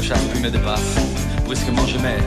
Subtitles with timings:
[0.00, 0.96] me chasse puis me dépasse.
[1.44, 2.18] Brusquement je mets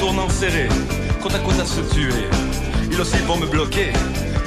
[0.00, 0.68] tournants serrés,
[1.22, 2.26] côte à côte à se tuer.
[2.90, 3.92] Il aussi pour me bloquer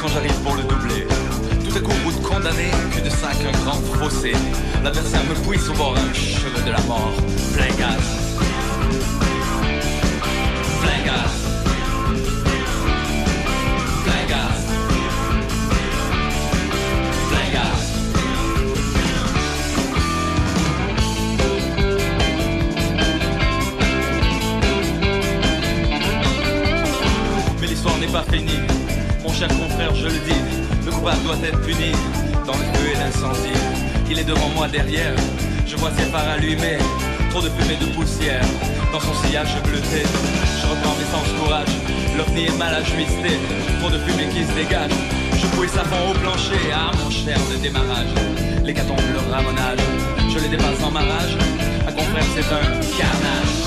[0.02, 1.25] quand j'arrive pour le doubler.
[2.36, 4.34] Condamné, cul de sac, un grand fossé.
[4.84, 7.14] L'adversaire me pousse au bord un cheveu de la mort.
[7.54, 8.04] Plein gaz.
[10.82, 11.32] Plein gaz.
[27.62, 28.60] Mais l'histoire n'est pas finie.
[29.24, 30.42] Mon cher confrère, je le dis,
[30.86, 31.94] le coupable doit être puni
[32.46, 33.60] dans le feu et l'incendie.
[34.10, 35.16] Il est devant moi derrière,
[35.66, 36.78] je vois ses phares allumés,
[37.32, 38.46] trop de fumée de poussière
[38.92, 40.04] dans son sillage bleuté.
[40.62, 41.74] Je reprends mes sens courage,
[42.18, 43.40] l'ovni est mal ajusté,
[43.80, 44.92] trop de fumée qui se dégage.
[45.38, 48.14] Je pouille sa fond au plancher, ah mon cher de démarrage.
[48.64, 49.86] L'hécatombe, le ramonage,
[50.34, 51.38] je les dépasse en ma rage.
[51.88, 52.98] À confrère, c'est un.
[52.98, 53.65] Carnage.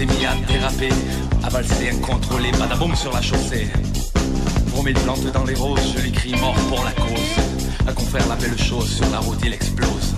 [0.00, 0.88] S'est mis à déraper,
[1.42, 3.68] à valser incontrôlé, badaboum sur la chaussée.
[4.70, 7.36] Pour mille plantes dans les roses, je lui crie mort pour la cause.
[7.86, 10.14] Un confrère la belle chose, sur la route il explose.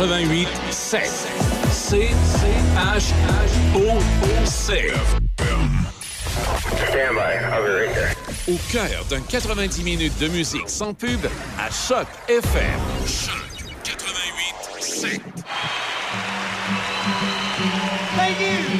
[0.00, 1.04] 88 7.
[1.70, 4.88] C C H H O O C.
[6.88, 7.34] Stand by.
[7.34, 8.14] I'll be right there.
[8.48, 11.20] Au cœur d'un 90 minutes de musique sans pub
[11.58, 12.80] à Choc FM.
[13.06, 13.34] Choc
[13.84, 15.20] 88 7.
[18.16, 18.79] Thank you.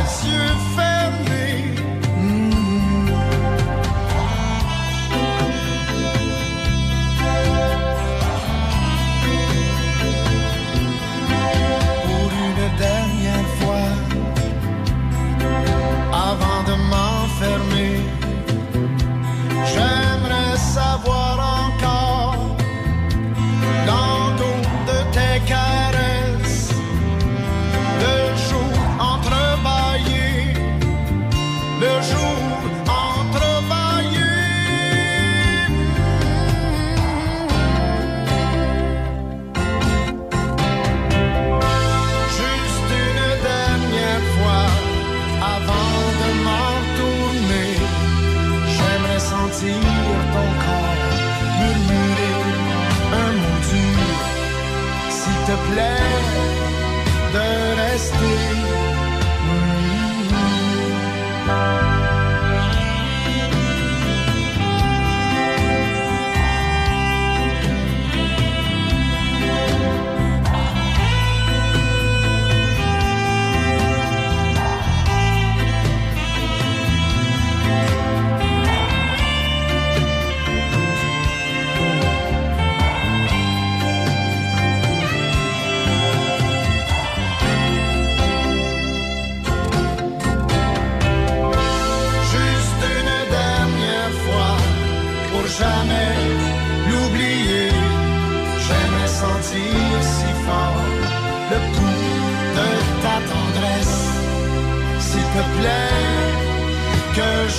[0.00, 0.89] Les yeux fermés.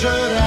[0.02, 0.41] Que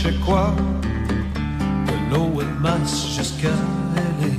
[0.00, 0.54] Tu cherches quoi
[1.86, 3.50] De l'OMS jusqu'à
[3.94, 4.32] LA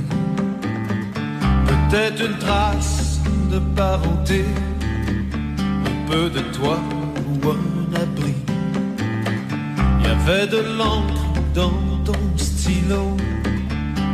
[1.66, 4.44] Peut-être une trace de parenté
[5.60, 6.80] Un peu de toi
[7.28, 8.34] ou un abri.
[10.00, 13.16] Il y avait de l'encre dans ton stylo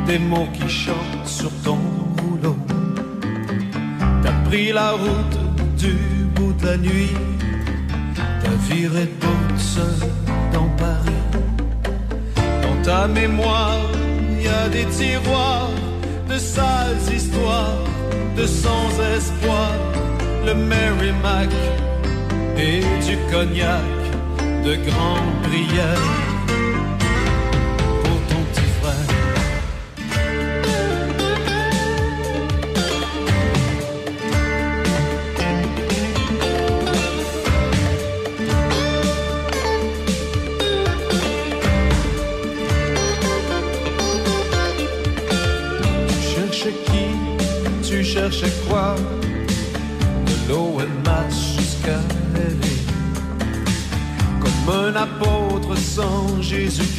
[0.07, 1.78] Des mots qui chantent sur ton
[2.21, 2.59] rouleau.
[4.23, 5.38] T'as pris la route
[5.78, 5.95] du
[6.35, 7.17] bout de la nuit
[8.14, 10.18] T'as viré toute seule
[12.99, 13.81] ta mémoire,
[14.33, 15.71] il y a des tiroirs
[16.28, 17.85] de sales histoires,
[18.37, 19.71] de sans espoir.
[20.47, 21.52] Le Merrimack
[22.57, 23.93] et du cognac,
[24.67, 26.28] de grandes prières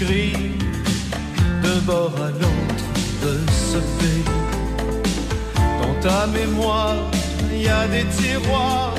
[0.01, 2.86] De bord à l'autre
[3.22, 4.24] de ce pays.
[5.82, 6.96] Dans ta mémoire,
[7.51, 8.96] il y a des tiroirs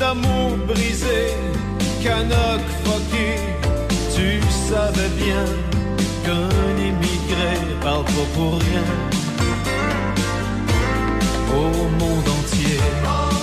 [0.00, 1.34] d'amour brisé,
[2.02, 3.36] canoc foqué.
[4.16, 4.40] Tu
[4.70, 5.44] savais bien
[6.24, 7.52] qu'un immigré
[7.82, 8.88] parle pas pour rien
[11.54, 13.37] au monde entier.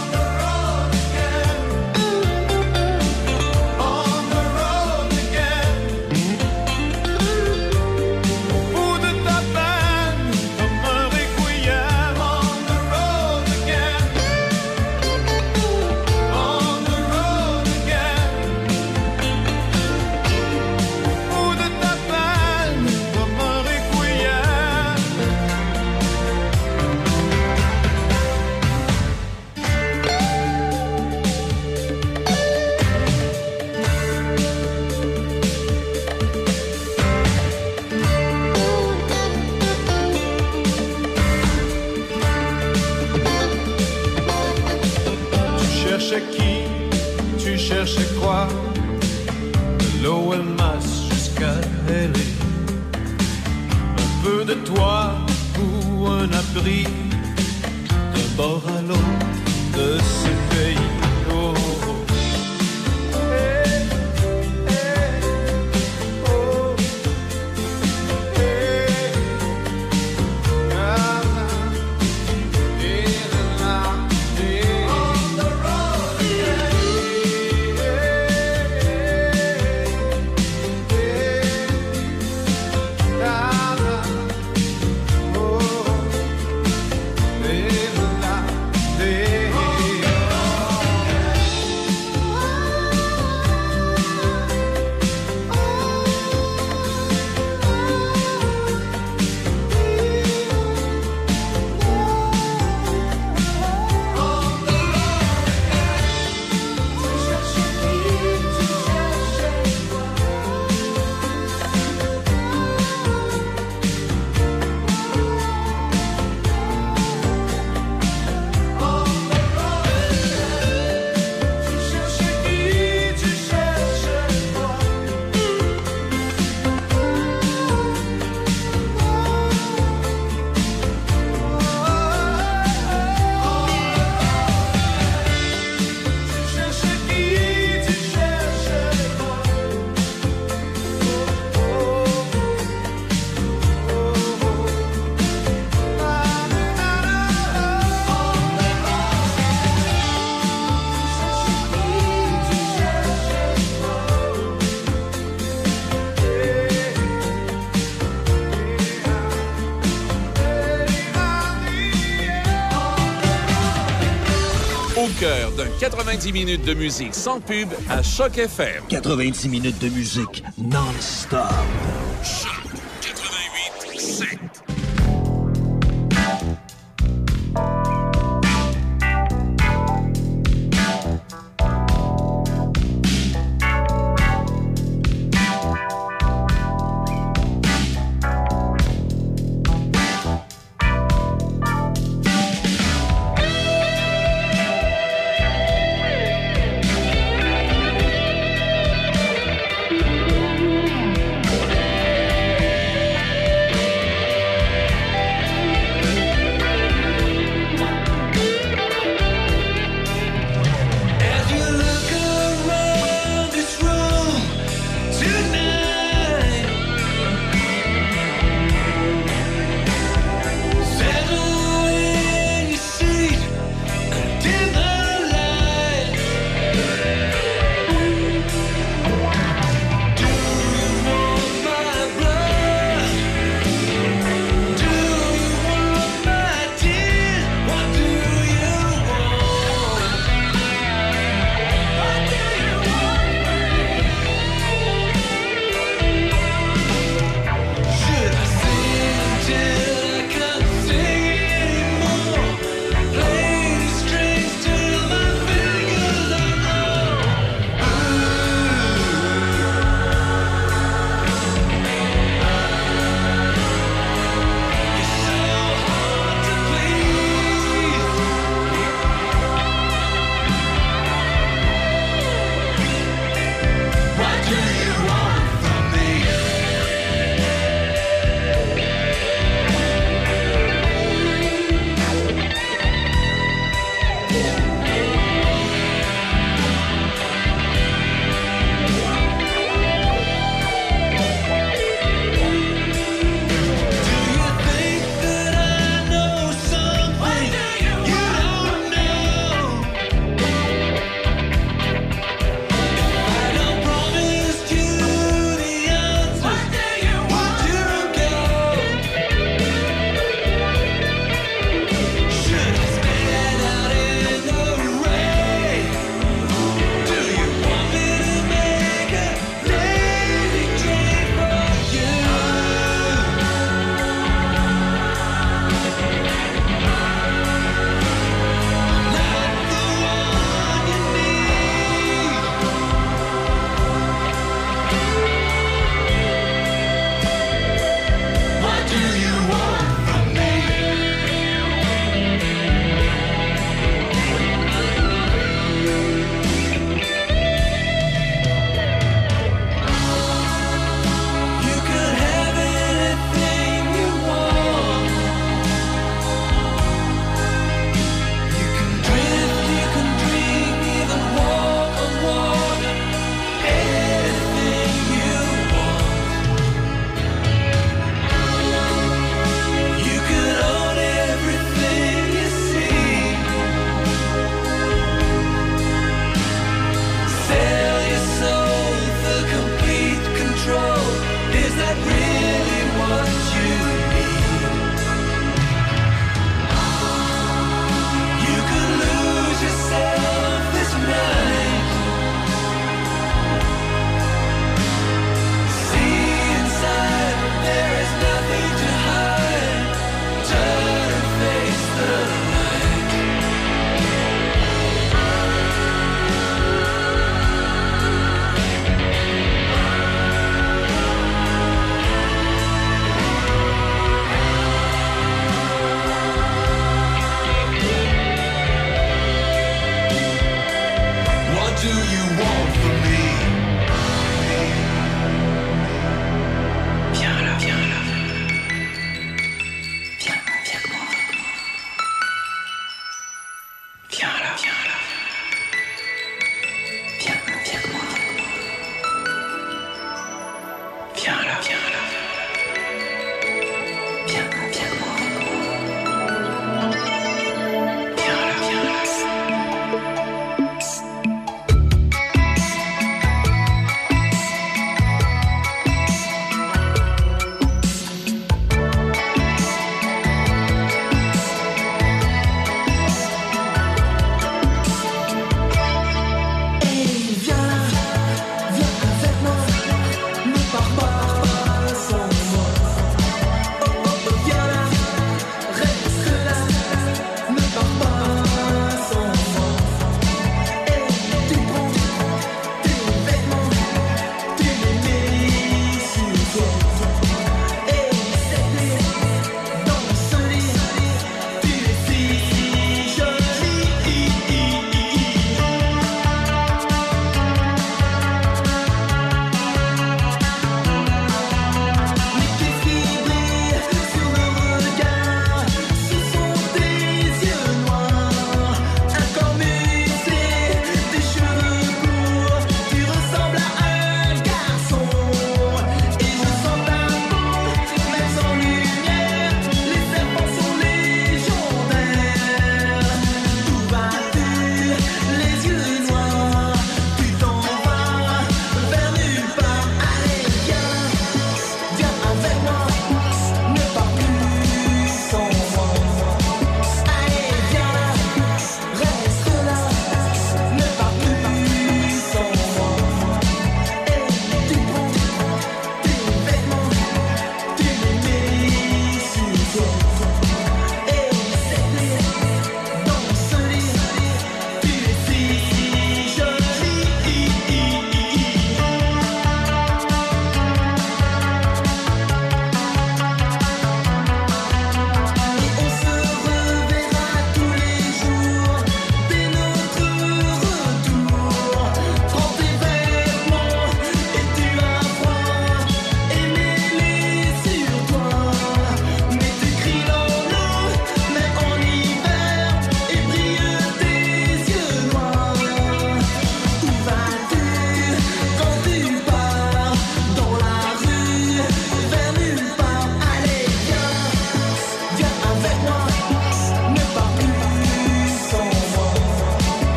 [165.80, 168.84] 90 minutes de musique sans pub à Choc FM.
[168.90, 171.35] 90 minutes de musique non-stop.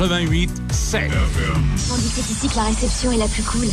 [0.00, 1.10] 88 7.
[1.92, 3.66] On dit c'est ici que la réception est la plus cool.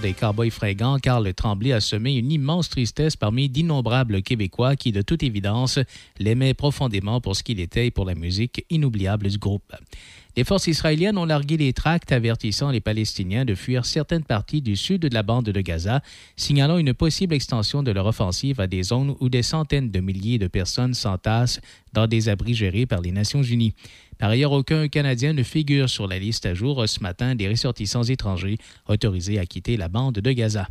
[0.00, 5.02] Des Cowboys fringants, Carl Tremblay a semé une immense tristesse parmi d'innombrables Québécois qui, de
[5.02, 5.78] toute évidence,
[6.18, 9.72] l'aimaient profondément pour ce qu'il était et pour la musique inoubliable du groupe.
[10.36, 14.76] Les forces israéliennes ont largué les tracts avertissant les Palestiniens de fuir certaines parties du
[14.76, 16.00] sud de la bande de Gaza,
[16.36, 20.38] signalant une possible extension de leur offensive à des zones où des centaines de milliers
[20.38, 21.60] de personnes s'entassent
[21.92, 23.74] dans des abris gérés par les Nations unies.
[24.18, 28.02] Par ailleurs, aucun Canadien ne figure sur la liste à jour ce matin des ressortissants
[28.02, 30.68] étrangers autorisés à quitter la bande de Gaza.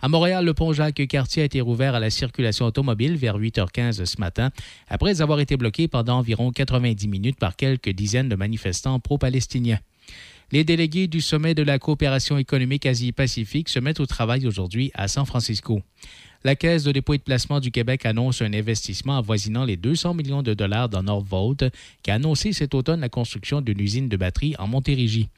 [0.00, 4.20] À Montréal, le pont Jacques-Cartier a été rouvert à la circulation automobile vers 8h15 ce
[4.20, 4.50] matin,
[4.88, 9.78] après avoir été bloqué pendant environ 90 minutes par quelques dizaines de manifestants pro-palestiniens.
[10.52, 15.08] Les délégués du sommet de la coopération économique Asie-Pacifique se mettent au travail aujourd'hui à
[15.08, 15.80] San Francisco.
[16.44, 20.12] La Caisse de dépôt et de placement du Québec annonce un investissement avoisinant les 200
[20.12, 21.64] millions de dollars dans Northvolt,
[22.02, 25.30] qui a annoncé cet automne la construction d'une usine de batterie en Montérégie.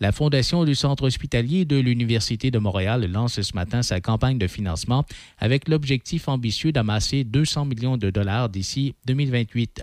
[0.00, 4.46] La Fondation du Centre hospitalier de l'Université de Montréal lance ce matin sa campagne de
[4.46, 5.04] financement
[5.38, 9.82] avec l'objectif ambitieux d'amasser 200 millions de dollars d'ici 2028.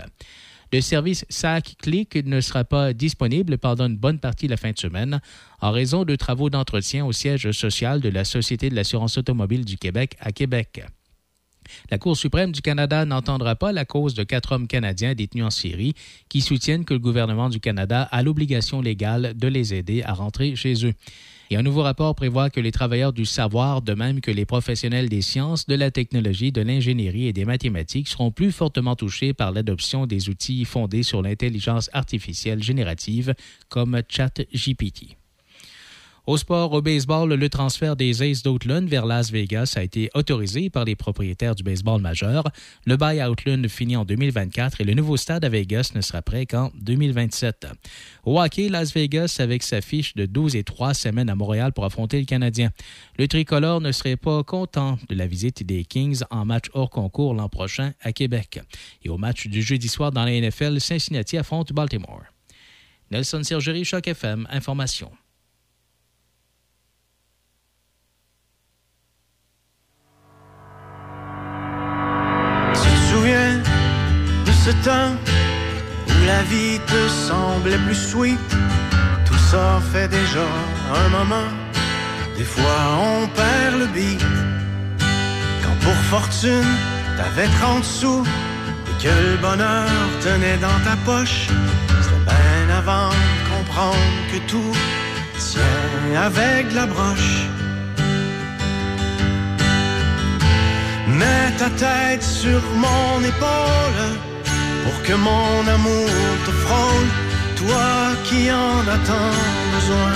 [0.73, 4.71] Le service SAC Click ne sera pas disponible pendant une bonne partie de la fin
[4.71, 5.19] de semaine
[5.60, 9.77] en raison de travaux d'entretien au siège social de la Société de l'assurance automobile du
[9.77, 10.81] Québec à Québec.
[11.89, 15.49] La Cour suprême du Canada n'entendra pas la cause de quatre hommes canadiens détenus en
[15.49, 15.93] Syrie
[16.29, 20.55] qui soutiennent que le gouvernement du Canada a l'obligation légale de les aider à rentrer
[20.55, 20.93] chez eux.
[21.51, 25.09] Et un nouveau rapport prévoit que les travailleurs du savoir, de même que les professionnels
[25.09, 29.51] des sciences, de la technologie, de l'ingénierie et des mathématiques, seront plus fortement touchés par
[29.51, 33.35] l'adoption des outils fondés sur l'intelligence artificielle générative
[33.67, 35.17] comme ChatGPT.
[36.27, 40.69] Au sport, au baseball, le transfert des Aces d'Outland vers Las Vegas a été autorisé
[40.69, 42.43] par les propriétaires du baseball majeur.
[42.86, 46.21] Le bail à Outland finit en 2024 et le nouveau stade à Vegas ne sera
[46.21, 47.65] prêt qu'en 2027.
[48.23, 51.86] Au hockey, Las Vegas avec sa fiche de 12 et 3 semaines à Montréal pour
[51.86, 52.69] affronter le Canadien.
[53.17, 57.34] Le tricolore ne serait pas content de la visite des Kings en match hors concours
[57.34, 58.60] l'an prochain à Québec.
[59.03, 62.21] Et au match du jeudi soir dans la NFL, Cincinnati affronte Baltimore.
[63.10, 65.12] Nelson Sergerie, Choc FM, Information.
[74.65, 75.13] Ce temps
[76.08, 78.50] où la vie te semblait plus sweet.
[79.26, 80.45] Tout ça fait déjà
[81.02, 81.50] un moment.
[82.38, 84.24] Des fois on perd le beat.
[85.63, 86.74] Quand pour fortune
[87.17, 88.24] t'avais 30 sous
[88.89, 89.89] Et que le bonheur
[90.21, 91.47] tenait dans ta poche
[92.02, 94.76] C'était bien avant de comprendre que tout
[95.39, 97.36] tient avec la broche.
[101.08, 104.30] Mets ta tête sur mon épaule
[104.83, 106.09] pour que mon amour
[106.45, 107.07] te frôle,
[107.55, 107.91] toi
[108.23, 109.36] qui en as tant
[109.75, 110.13] besoin.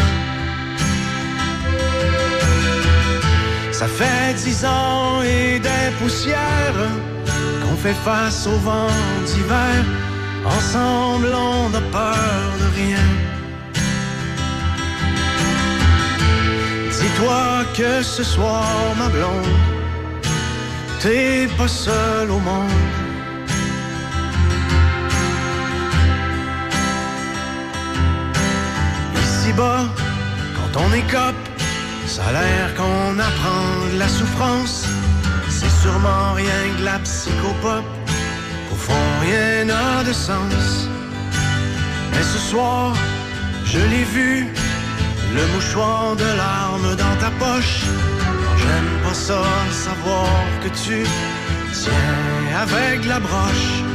[3.72, 6.82] Ça fait dix ans et des poussières
[7.61, 8.95] qu'on fait face au vent
[9.28, 9.84] d'hiver.
[10.45, 13.07] Ensemble, on n'a peur de rien.
[16.97, 18.66] Dis-toi que ce soir,
[18.97, 19.59] ma blonde,
[21.01, 23.05] t'es pas seul au monde.
[29.58, 31.36] Quand on écope,
[32.06, 34.86] ça a l'air qu'on apprend la souffrance.
[35.49, 37.86] C'est sûrement rien que la psychopop.
[38.74, 40.89] Au fond, rien n'a de sens.
[42.12, 42.93] Mais ce soir,
[43.64, 44.47] je l'ai vu,
[45.34, 47.84] le mouchoir de larmes dans ta poche.
[48.58, 49.41] J'aime pas ça,
[49.72, 50.28] savoir
[50.64, 51.06] que tu
[51.72, 53.95] tiens avec la broche.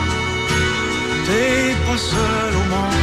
[1.25, 3.01] t'es pas seul au monde.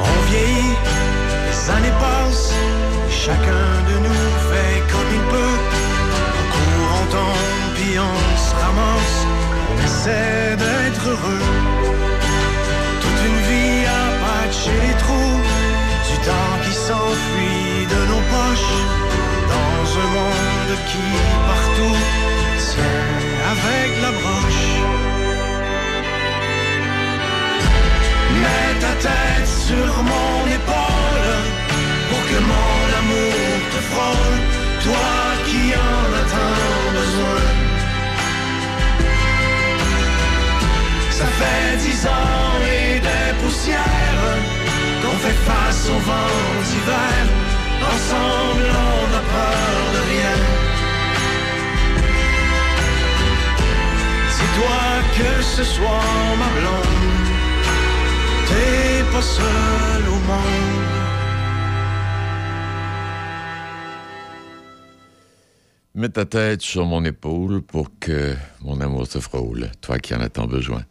[0.00, 0.76] On vieillit,
[1.46, 2.54] les années passent,
[3.10, 5.58] chacun de nous fait comme il peut.
[6.38, 9.18] On court, on tombe, puis on se ramasse,
[9.70, 11.44] on essaie d'être heureux.
[13.02, 15.40] Toute une vie à patcher les trous,
[16.08, 18.76] du temps qui s'enfuit de nos poches,
[19.52, 21.08] dans un monde qui
[21.46, 21.96] partout
[22.58, 22.82] tient
[23.52, 24.68] avec la broche.
[28.42, 31.30] Mets ta tête sur mon épaule
[32.08, 33.34] pour que mon amour
[33.72, 34.38] te frôle,
[34.84, 35.10] toi
[35.46, 37.44] qui en as tant besoin.
[41.10, 44.36] Ça fait dix ans et des poussières
[45.00, 47.57] qu'on fait face au vent d'hiver.
[47.92, 50.36] Ensemble, on n'a peur de rien.
[54.36, 54.80] Dis-toi
[55.16, 56.04] que ce soir,
[56.38, 57.28] ma blonde,
[58.48, 60.88] t'es pas seul au monde.
[65.94, 70.20] Mets ta tête sur mon épaule pour que mon amour te frôle, toi qui en
[70.20, 70.84] as tant besoin.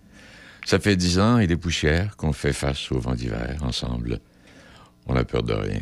[0.66, 4.20] Ça fait dix ans et des poussières qu'on fait face au vent d'hiver ensemble.
[5.06, 5.80] On n'a peur de rien.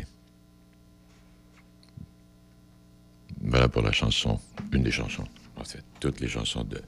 [3.40, 4.40] Voilà pour la chanson,
[4.72, 5.26] une des chansons,
[5.56, 6.80] en fait, toutes les chansons de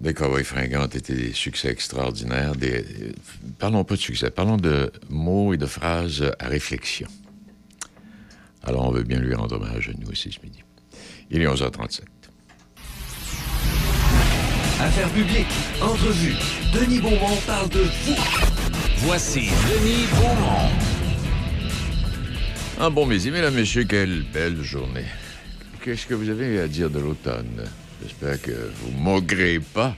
[0.00, 2.56] des Cowboys fringants ont été des succès extraordinaires.
[2.56, 2.84] Des...
[3.58, 7.06] Parlons pas de succès, parlons de mots et de phrases à réflexion.
[8.62, 10.62] Alors, on veut bien lui rendre hommage à nous aussi ce midi.
[11.30, 12.00] Il est 11h37.
[14.80, 15.46] Affaires publiques,
[15.82, 16.34] entrevue.
[16.72, 18.16] Denis Beaumont parle de vous.
[18.98, 20.89] Voici Denis Beaumont.
[22.82, 25.04] Ah bon midi, mesdames, messieurs, quelle belle journée.
[25.84, 27.64] Qu'est-ce que vous avez à dire de l'automne?
[28.02, 29.94] J'espère que vous ne maugrez pas,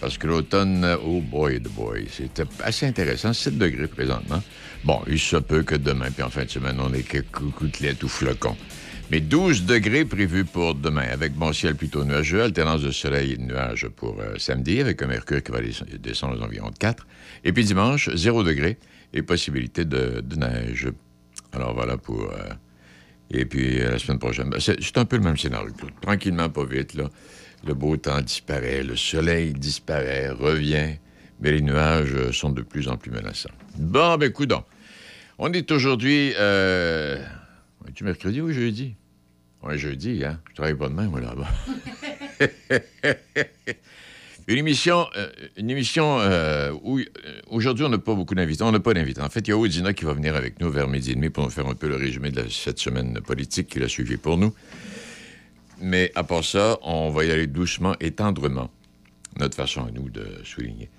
[0.00, 3.34] parce que l'automne, oh boy, the boy, c'est assez intéressant.
[3.34, 4.42] 7 degrés présentement.
[4.84, 8.02] Bon, il se peut que demain, puis en fin de semaine, on ait quelques coucouclettes
[8.02, 8.56] ou flocons.
[9.10, 13.36] Mais 12 degrés prévus pour demain, avec bon ciel plutôt nuageux, alternance de soleil et
[13.36, 16.78] de nuages pour euh, samedi, avec un mercure qui va des- descendre aux environs de
[16.78, 17.06] 4.
[17.44, 18.78] Et puis dimanche, 0 degré
[19.12, 20.88] et possibilité de, de neige.
[21.56, 22.30] Alors voilà pour...
[22.30, 22.50] euh,
[23.30, 25.72] et puis euh, la semaine prochaine, ben, c'est un peu le même scénario.
[26.00, 27.08] Tranquillement, pas vite, là.
[27.66, 30.96] Le beau temps disparaît, le soleil disparaît, revient,
[31.40, 33.50] mais les nuages euh, sont de plus en plus menaçants.
[33.78, 34.62] Bon, ben, coudons.
[35.38, 36.32] On est aujourd'hui...
[36.38, 37.18] Euh...
[37.94, 38.94] tu mercredi ou jeudi?
[39.62, 40.40] Oui, jeudi, hein?
[40.50, 41.48] Je travaille pas demain, moi, là-bas.
[44.48, 47.04] Une émission, euh, une émission euh, où euh,
[47.48, 48.62] aujourd'hui on n'a pas beaucoup d'invités.
[48.62, 49.20] On n'a pas d'invités.
[49.20, 51.30] En fait, il y a Odina qui va venir avec nous vers midi et demi
[51.30, 54.38] pour nous faire un peu le résumé de cette semaine politique qu'il a suivi pour
[54.38, 54.54] nous.
[55.80, 58.70] Mais à part ça, on va y aller doucement et tendrement.
[59.40, 60.90] Notre façon à nous de souligner.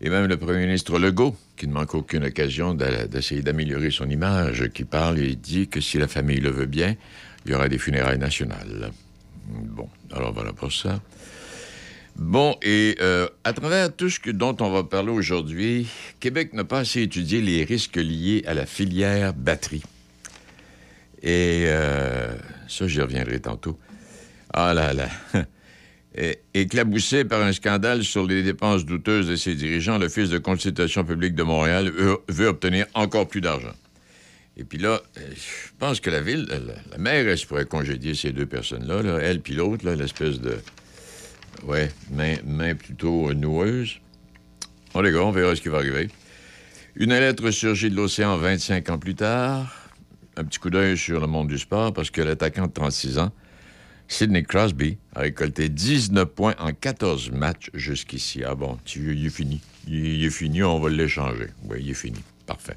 [0.00, 4.68] Et même le premier ministre Legault, qui ne manque aucune occasion d'essayer d'améliorer son image,
[4.74, 6.96] qui parle et dit que si la famille le veut bien,
[7.46, 8.90] il y aura des funérailles nationales.
[9.48, 11.00] Bon, alors voilà pour ça.
[12.18, 15.86] Bon, et euh, à travers tout ce dont on va parler aujourd'hui,
[16.18, 19.82] Québec n'a pas assez étudié les risques liés à la filière batterie.
[21.22, 22.34] Et euh,
[22.68, 23.78] ça, j'y reviendrai tantôt.
[24.52, 25.08] Ah là là.
[26.54, 31.34] Éclaboussé par un scandale sur les dépenses douteuses de ses dirigeants, l'Office de consultation publique
[31.34, 31.92] de Montréal
[32.28, 33.74] veut, obtenir encore plus d'argent.
[34.56, 36.60] Et puis là, euh, je pense que la ville, la,
[36.90, 40.56] la mairesse pourrait congédier ces deux personnes-là, là, elle puis l'autre, l'espèce de...
[41.64, 43.98] Ouais, main, plutôt noueuse.
[44.92, 46.08] Bon, les gars, on verra ce qui va arriver.
[46.94, 49.90] Une lettre surgit de l'océan 25 ans plus tard.
[50.36, 53.32] Un petit coup d'œil sur le monde du sport parce que l'attaquant de 36 ans,
[54.08, 58.42] Sidney Crosby, a récolté 19 points en 14 matchs jusqu'ici.
[58.44, 59.60] Ah bon, il est fini.
[59.88, 61.48] Il, il est fini, on va l'échanger.
[61.64, 62.20] Oui, il est fini.
[62.46, 62.76] Parfait.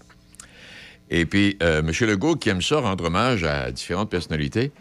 [1.09, 1.91] Et puis, euh, M.
[2.07, 4.71] Legault, qui aime ça, rendre hommage à différentes personnalités.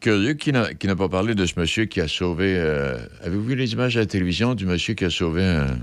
[0.00, 2.56] Curieux, qui n'a pas parlé de ce monsieur qui a sauvé...
[2.58, 5.78] euh, Avez-vous vu les images à la télévision du monsieur qui a sauvé un,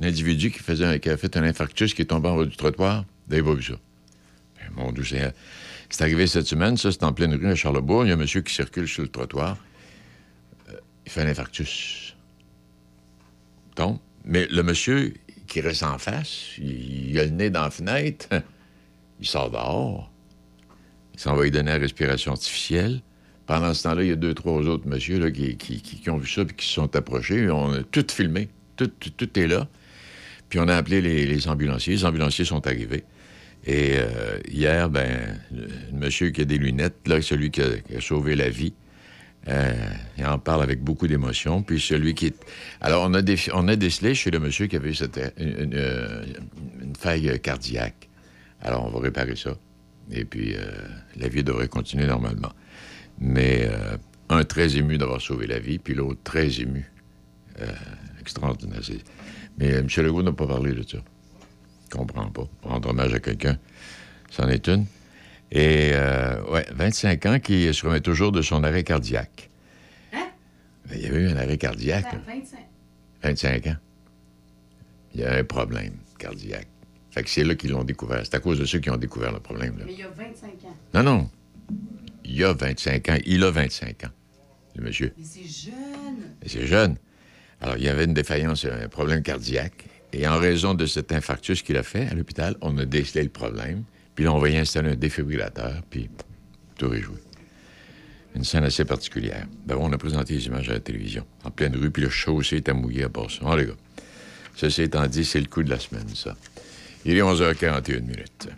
[0.00, 3.04] individu qui, faisait qui a fait un infarctus qui est tombé en bas du trottoir?
[3.28, 3.74] Vous pas vu ça?
[4.76, 8.04] Mon Dieu, c'est arrivé cette semaine, ça, c'est en pleine rue à Charlebourg.
[8.04, 9.56] Il y a un monsieur qui circule sur le trottoir.
[10.68, 12.14] Euh, il fait un infarctus.
[13.76, 15.14] Donc, mais le monsieur
[15.46, 18.28] qui reste en face, il, il a le nez dans la fenêtre,
[19.20, 20.10] il sort dehors.
[21.14, 23.00] Il s'en va lui donner la respiration artificielle.
[23.46, 26.46] Pendant ce temps-là, il y a deux, trois autres messieurs qui, ont vu ça et
[26.46, 27.48] qui se sont approchés.
[27.48, 28.48] On a tout filmé.
[28.76, 28.90] Tout,
[29.38, 29.68] est là.
[30.48, 31.94] Puis on a appelé les, ambulanciers.
[31.94, 33.04] Les ambulanciers sont arrivés.
[33.64, 38.36] Et euh, hier, ben, le, monsieur qui a des lunettes, là, celui qui a, sauvé
[38.36, 38.74] la vie,
[39.48, 39.72] euh,
[40.18, 41.62] il en parle avec beaucoup d'émotion.
[41.62, 42.34] Puis celui qui.
[42.80, 46.24] Alors, on a, déf- on a décelé chez le monsieur qui avait euh,
[46.82, 48.08] une faille cardiaque.
[48.60, 49.56] Alors, on va réparer ça.
[50.10, 50.54] Et puis,
[51.16, 52.52] la vie devrait continuer normalement.
[53.18, 53.96] Mais euh,
[54.28, 56.90] un très ému d'avoir sauvé la vie, puis l'autre très ému.
[57.60, 57.66] Euh,
[58.20, 58.80] extraordinaire.
[59.58, 59.88] Mais euh, M.
[60.04, 60.98] Legault n'a pas parlé de ça.
[61.84, 62.46] Je comprends pas.
[62.62, 63.56] Rendre hommage à quelqu'un,
[64.30, 64.84] c'en est une.
[65.52, 69.48] Et, euh, ouais, 25 ans qui se remet toujours de son arrêt cardiaque.
[70.12, 70.26] Hein?
[70.88, 72.18] Ben, Il y avait eu un arrêt cardiaque, là.
[72.26, 72.58] 25.
[73.22, 73.76] 25 ans.
[75.14, 76.66] Il y a un problème cardiaque.
[77.12, 78.20] Fait que c'est là qu'ils l'ont découvert.
[78.24, 79.78] C'est à cause de ceux qui ont découvert le problème.
[79.78, 79.84] Là.
[79.86, 80.76] Mais il y a 25 ans.
[80.92, 81.30] Non, non.
[82.28, 83.18] Il y a 25 ans.
[83.24, 84.10] Il a 25 ans,
[84.74, 85.12] le monsieur.
[85.16, 86.34] Mais c'est jeune.
[86.44, 86.96] C'est jeune.
[87.60, 89.84] Alors, il y avait une défaillance, un problème cardiaque.
[90.12, 93.28] Et en raison de cet infarctus qu'il a fait à l'hôpital, on a décelé le
[93.28, 93.84] problème.
[94.14, 96.08] Puis là, on va y installer un défibrillateur, puis
[96.76, 97.16] tout est joué.
[98.34, 99.46] Une scène assez particulière.
[99.66, 102.56] Ben, on a présenté les images à la télévision, en pleine rue, puis le chaussée
[102.56, 103.40] était mouillé à ça.
[103.42, 103.72] Oh, les gars.
[104.54, 106.34] Ceci étant dit, c'est le coup de la semaine, ça.
[107.04, 108.48] Il est 11h41 minutes.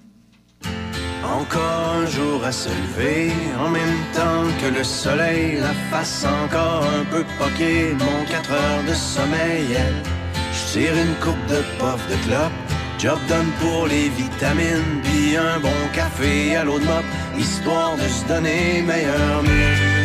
[1.30, 6.84] Encore un jour à se lever, en même temps que le soleil, la face encore
[6.84, 9.76] un peu poquée, mon 4 heures de sommeil.
[10.52, 12.52] Je tire une coupe de puff de clope,
[12.98, 17.04] job done pour les vitamines, puis un bon café à l'eau de mop,
[17.36, 19.98] histoire de se donner meilleur mieux.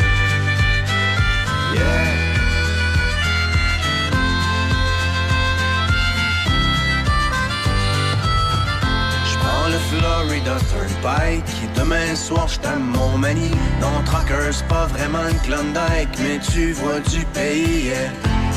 [9.98, 11.74] Florida Turnpike.
[11.76, 13.52] Demain soir, je t'aime mon mani.
[13.82, 17.91] Non, Trucker, c'est pas vraiment une Klondike, mais tu vois du pays.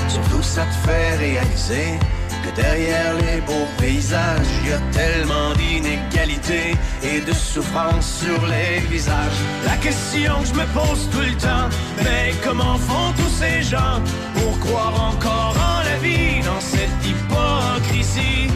[0.09, 1.99] Surtout, ça te fait réaliser
[2.43, 9.41] que derrière les beaux paysages, y a tellement d'inégalités et de souffrance sur les visages.
[9.65, 11.69] La question que je me pose tout le temps,
[12.05, 14.01] mais comment font tous ces gens
[14.35, 18.56] pour croire encore en la vie dans cette hypocrisie?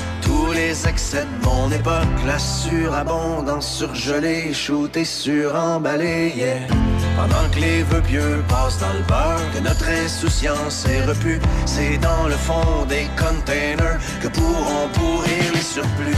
[0.41, 6.67] tous les excès de mon époque, la surabondance surgelée, shootée, suremballée, yeah.
[7.15, 11.97] Pendant que les vœux pieux passent dans le beurre, que notre insouciance est repue, c'est
[11.97, 16.17] dans le fond des containers que pourront pourrir les surplus.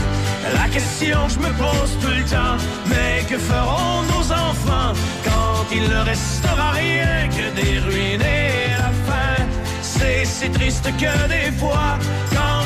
[0.54, 2.56] La question que je me pose tout le temps,
[2.86, 4.92] mais que feront nos enfants
[5.24, 9.44] quand il ne restera rien que des ruines et la faim?
[9.82, 11.98] C'est si triste que des fois,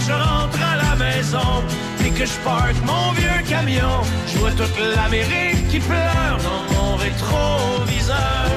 [0.08, 1.50] je rentre à la maison,
[2.04, 3.96] et que je parque mon vieux camion,
[4.26, 8.48] je vois toute l'Amérique qui pleure dans mon rétroviseur.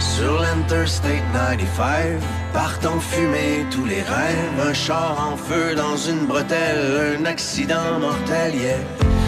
[0.00, 2.20] Sur l'Interstate 95,
[2.52, 8.54] partant fumer tous les rêves, un char en feu dans une bretelle, un accident mortel,
[8.56, 9.27] yeah.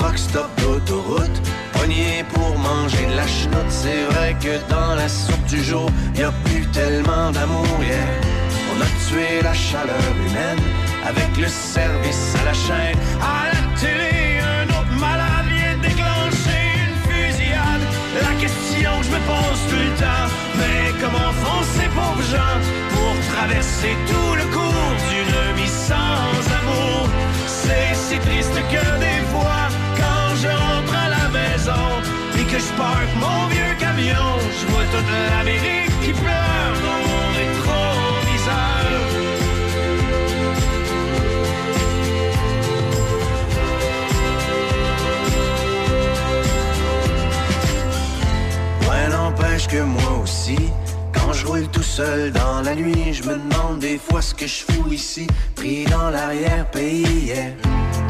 [0.00, 1.38] Truck stop d'autoroute,
[1.72, 3.70] pogné pour manger de la chenoute.
[3.70, 7.66] C'est vrai que dans la soupe du jour, y a plus tellement d'amour.
[8.72, 10.62] On a tué la chaleur humaine
[11.04, 12.98] avec le service à la chaîne.
[13.20, 17.84] À la télé, un autre malade vient déclencher une fusillade.
[18.26, 20.28] La question que je me pose tout le temps,
[20.58, 22.58] mais comment font ces pauvres gens
[22.94, 25.74] pour traverser tout le cours d'une vie
[32.60, 38.86] je parque mon vieux camion, je vois toute l'Amérique qui pleure dans mon rétroviseur.
[48.88, 50.58] Ouais, n'empêche que moi aussi,
[51.12, 54.46] quand je roule tout seul dans la nuit, je me demande des fois ce que
[54.46, 57.32] je fous ici, pris dans l'arrière-pays.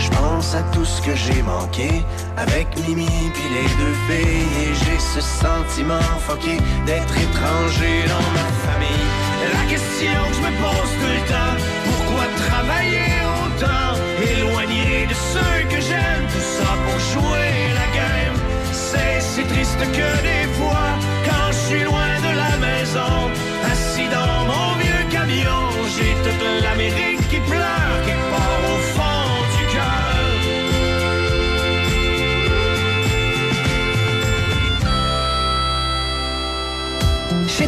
[0.00, 1.90] Je pense à tout ce que j'ai manqué
[2.36, 8.48] avec Mimi puis les deux filles et j'ai ce sentiment fucké d'être étranger dans ma
[8.64, 9.06] famille.
[9.52, 13.12] La question que je me pose tout le temps, pourquoi travailler
[13.44, 13.92] autant,
[14.32, 18.36] éloigné de ceux que j'aime, tout ça pour jouer la game.
[18.72, 20.49] C'est si triste que des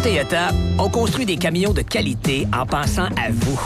[0.03, 0.49] Toyota,
[0.81, 3.61] on construit des camions de qualité en pensant à vous.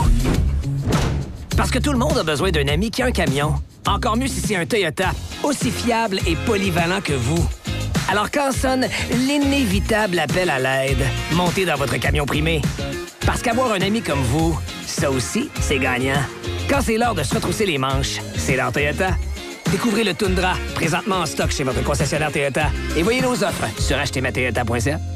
[1.57, 3.55] Parce que tout le monde a besoin d'un ami qui a un camion.
[3.87, 5.13] Encore mieux si c'est un Toyota,
[5.43, 7.43] aussi fiable et polyvalent que vous.
[8.11, 12.61] Alors quand sonne l'inévitable appel à l'aide, montez dans votre camion primé.
[13.25, 16.21] Parce qu'avoir un ami comme vous, ça aussi, c'est gagnant.
[16.69, 19.17] Quand c'est l'heure de se retrousser les manches, c'est l'heure Toyota.
[19.71, 22.67] Découvrez le Tundra, présentement en stock chez votre concessionnaire Toyota.
[22.95, 25.16] Et voyez nos offres sur achetezmatoyota.ca.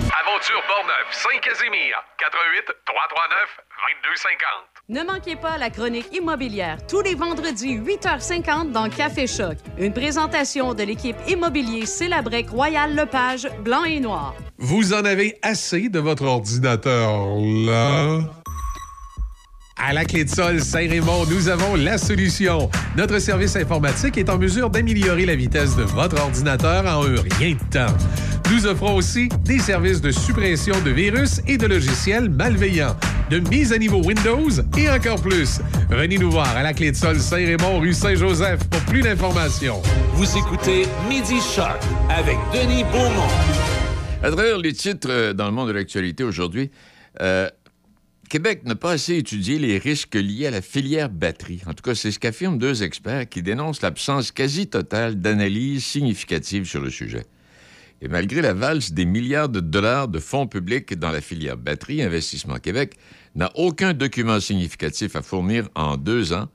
[0.41, 3.59] Toiture Portneuf, Saint-Casimir, 88 339
[4.01, 4.49] 2250.
[4.89, 9.57] Ne manquez pas la chronique immobilière tous les vendredis 8h50 dans Café Choc.
[9.77, 14.33] Une présentation de l'équipe immobilier Célabrec Royal Lepage, blanc et noir.
[14.57, 17.11] Vous en avez assez de votre ordinateur
[17.67, 18.40] là?
[19.83, 22.69] À la clé de sol Saint-Raymond, nous avons la solution.
[22.95, 27.55] Notre service informatique est en mesure d'améliorer la vitesse de votre ordinateur en un rien
[27.55, 27.93] de temps.
[28.51, 32.95] Nous offrons aussi des services de suppression de virus et de logiciels malveillants,
[33.31, 35.59] de mise à niveau Windows et encore plus.
[35.89, 39.81] Venez nous voir à la clé de sol Saint-Raymond, rue Saint-Joseph pour plus d'informations.
[40.13, 43.31] Vous écoutez Midi Choc avec Denis Beaumont.
[44.21, 46.69] À travers les titres euh, dans le monde de l'actualité aujourd'hui,
[47.19, 47.49] euh,
[48.31, 51.59] Québec n'a pas assez étudié les risques liés à la filière batterie.
[51.65, 56.63] En tout cas, c'est ce qu'affirment deux experts qui dénoncent l'absence quasi totale d'analyse significative
[56.63, 57.25] sur le sujet.
[58.01, 62.01] Et malgré la valse des milliards de dollars de fonds publics dans la filière batterie,
[62.01, 62.93] Investissement Québec
[63.35, 66.47] n'a aucun document significatif à fournir en deux ans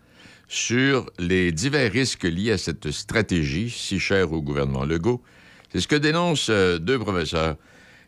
[0.49, 5.23] sur les divers risques liés à cette stratégie si chère au gouvernement Legault.
[5.75, 7.57] C'est ce que dénoncent euh, deux professeurs.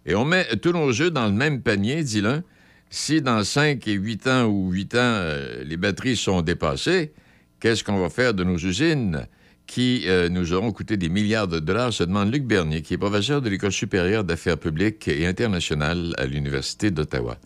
[0.07, 2.43] Et on met tous nos jeux dans le même panier, dit l'un.
[2.91, 7.13] Si dans 5 et 8 ans ou 8 ans, euh, les batteries sont dépassées,
[7.61, 9.27] qu'est-ce qu'on va faire de nos usines
[9.67, 12.99] qui euh, nous auront coûté des milliards de dollars, se demande Luc Bernier, qui est
[12.99, 17.37] professeur de l'École supérieure d'affaires publiques et internationales à l'Université d'Ottawa.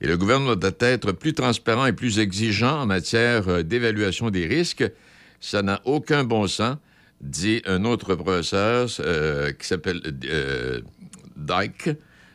[0.00, 4.46] Et le gouvernement doit être plus transparent et plus exigeant en matière euh, d'évaluation des
[4.46, 4.90] risques.
[5.40, 6.78] Ça n'a aucun bon sens,
[7.20, 8.86] dit un autre professeur
[9.58, 10.00] qui s'appelle
[11.36, 11.90] Dyke,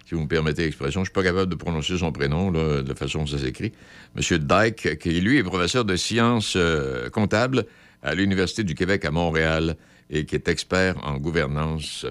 [0.06, 1.00] si vous me permettez l'expression.
[1.00, 3.72] Je ne suis pas capable de prononcer son prénom de la façon dont ça s'écrit.
[4.16, 7.66] Monsieur Dyke, qui lui est professeur de sciences euh, comptables
[8.04, 9.76] à l'Université du Québec à Montréal
[10.10, 12.06] et qui est expert en gouvernance.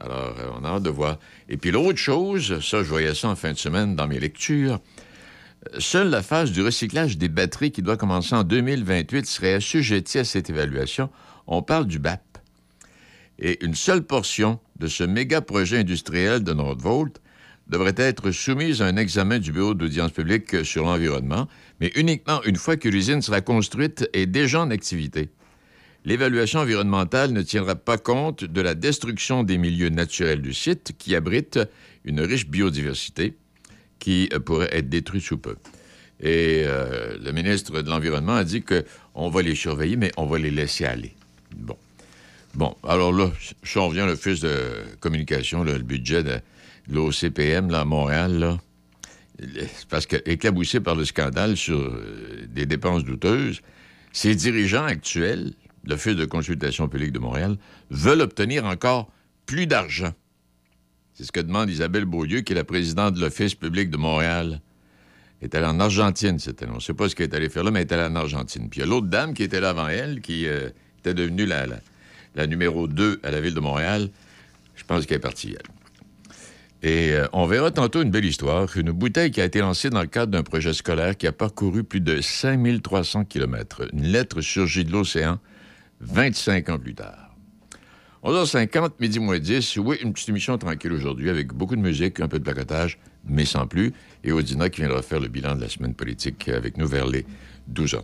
[0.00, 1.18] Alors, euh, on a hâte de voir.
[1.48, 4.80] Et puis l'autre chose, ça, je voyais ça en fin de semaine dans mes lectures.
[5.78, 10.24] Seule la phase du recyclage des batteries qui doit commencer en 2028 serait assujettie à
[10.24, 11.10] cette évaluation.
[11.46, 12.29] On parle du BAP.
[13.40, 17.20] Et une seule portion de ce méga projet industriel de Nordvolt
[17.68, 21.48] devrait être soumise à un examen du Bureau d'audience publique sur l'environnement,
[21.80, 25.30] mais uniquement une fois que l'usine sera construite et déjà en activité.
[26.04, 31.14] L'évaluation environnementale ne tiendra pas compte de la destruction des milieux naturels du site qui
[31.14, 31.58] abrite
[32.04, 33.36] une riche biodiversité
[33.98, 35.56] qui euh, pourrait être détruite sous peu.
[36.20, 40.38] Et euh, le ministre de l'Environnement a dit qu'on va les surveiller, mais on va
[40.38, 41.14] les laisser aller.
[41.54, 41.76] Bon.
[42.54, 43.30] Bon, alors là,
[43.62, 44.56] si on revient l'Office de
[44.98, 46.40] communication, le budget de
[46.88, 48.58] l'OCPM à Montréal, là,
[49.88, 53.60] parce que, éclaboussé par le scandale sur euh, des dépenses douteuses,
[54.12, 55.52] ses dirigeants actuels,
[55.84, 57.56] l'Office de consultation publique de Montréal,
[57.90, 59.10] veulent obtenir encore
[59.46, 60.12] plus d'argent.
[61.14, 64.60] C'est ce que demande Isabelle Beaulieu, qui est la présidente de l'Office public de Montréal.
[65.42, 66.72] Est allée en Argentine cette année.
[66.72, 68.16] On ne sait pas ce qu'elle est allée faire là, mais elle est allée en
[68.16, 68.68] Argentine.
[68.68, 71.46] Puis il y a l'autre dame qui était là avant elle, qui euh, était devenue
[71.46, 71.66] la,
[72.34, 74.08] la numéro 2 à la ville de Montréal.
[74.74, 75.66] Je pense qu'elle est partie, elle.
[76.82, 80.00] Et euh, on verra tantôt une belle histoire, une bouteille qui a été lancée dans
[80.00, 83.86] le cadre d'un projet scolaire qui a parcouru plus de 5300 kilomètres.
[83.92, 85.38] Une lettre surgit de l'océan
[86.00, 87.34] 25 ans plus tard.
[88.24, 89.76] 11h50, midi moins 10.
[89.78, 93.44] Oui, une petite émission tranquille aujourd'hui avec beaucoup de musique, un peu de placotage, mais
[93.44, 93.92] sans plus.
[94.24, 97.24] Et Odina qui viendra faire le bilan de la semaine politique avec nous vers les
[97.72, 98.02] 12h30.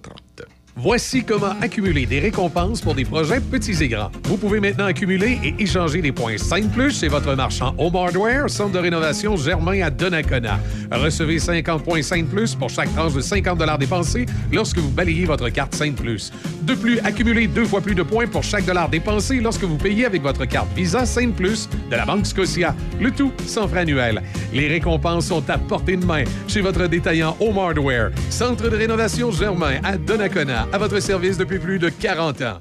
[0.78, 4.10] Voici comment accumuler des récompenses pour des projets petits et grands.
[4.24, 8.50] Vous pouvez maintenant accumuler et échanger des points 5 plus chez votre marchand Home Hardware,
[8.50, 10.60] centre de rénovation Germain à Donnacona.
[10.92, 15.48] Recevez 50 points 5 plus pour chaque tranche de 50 dépensés lorsque vous balayez votre
[15.48, 16.30] carte 5 plus.
[16.60, 20.04] De plus, accumulez deux fois plus de points pour chaque dollar dépensé lorsque vous payez
[20.04, 22.74] avec votre carte Visa 5 plus de la Banque Scotia.
[23.00, 24.20] Le tout sans frais annuel.
[24.52, 29.30] Les récompenses sont à portée de main chez votre détaillant Home Hardware, centre de rénovation
[29.30, 32.60] Germain à Donnacona à votre service depuis plus de 40 ans.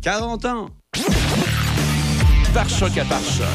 [0.00, 0.66] 40 ans.
[2.54, 3.46] Par choc à par choc.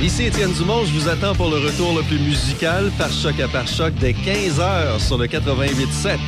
[0.00, 3.48] Ici Étienne Dumont, je vous attends pour le retour le plus musical par choc à
[3.48, 6.18] par choc dès 15h sur le 88.7.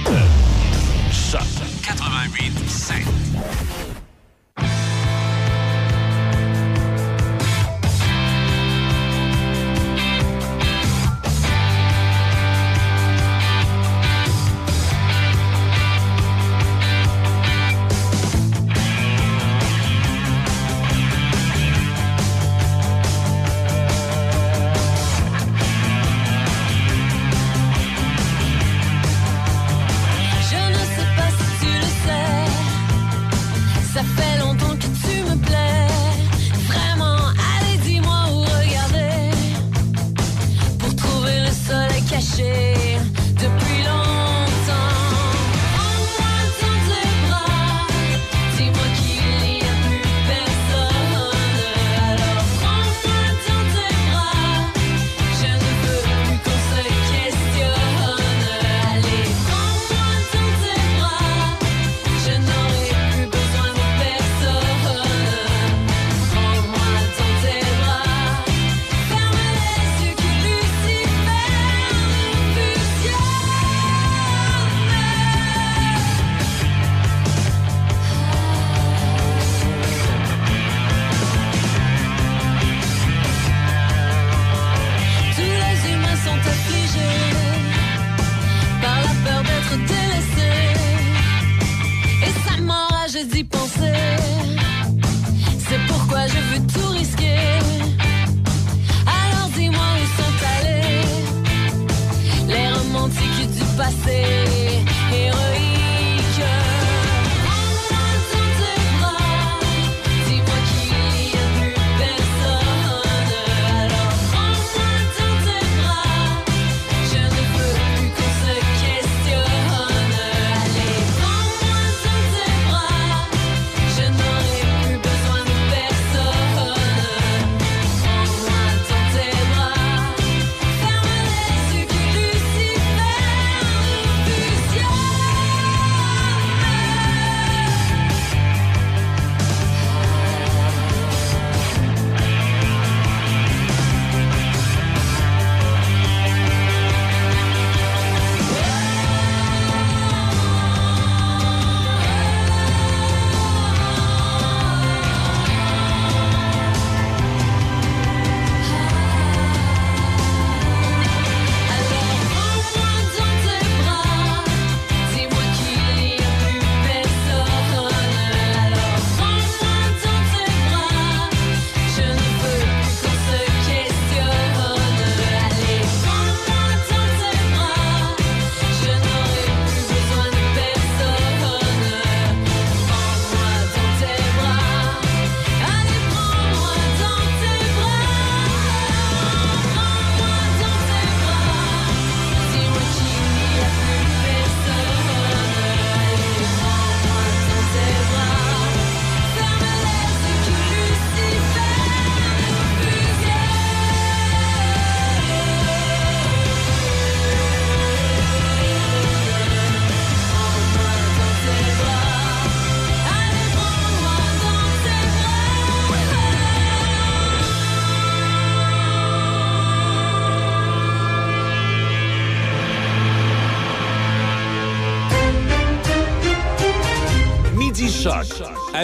[1.12, 1.40] Choc
[1.82, 3.83] 88.7.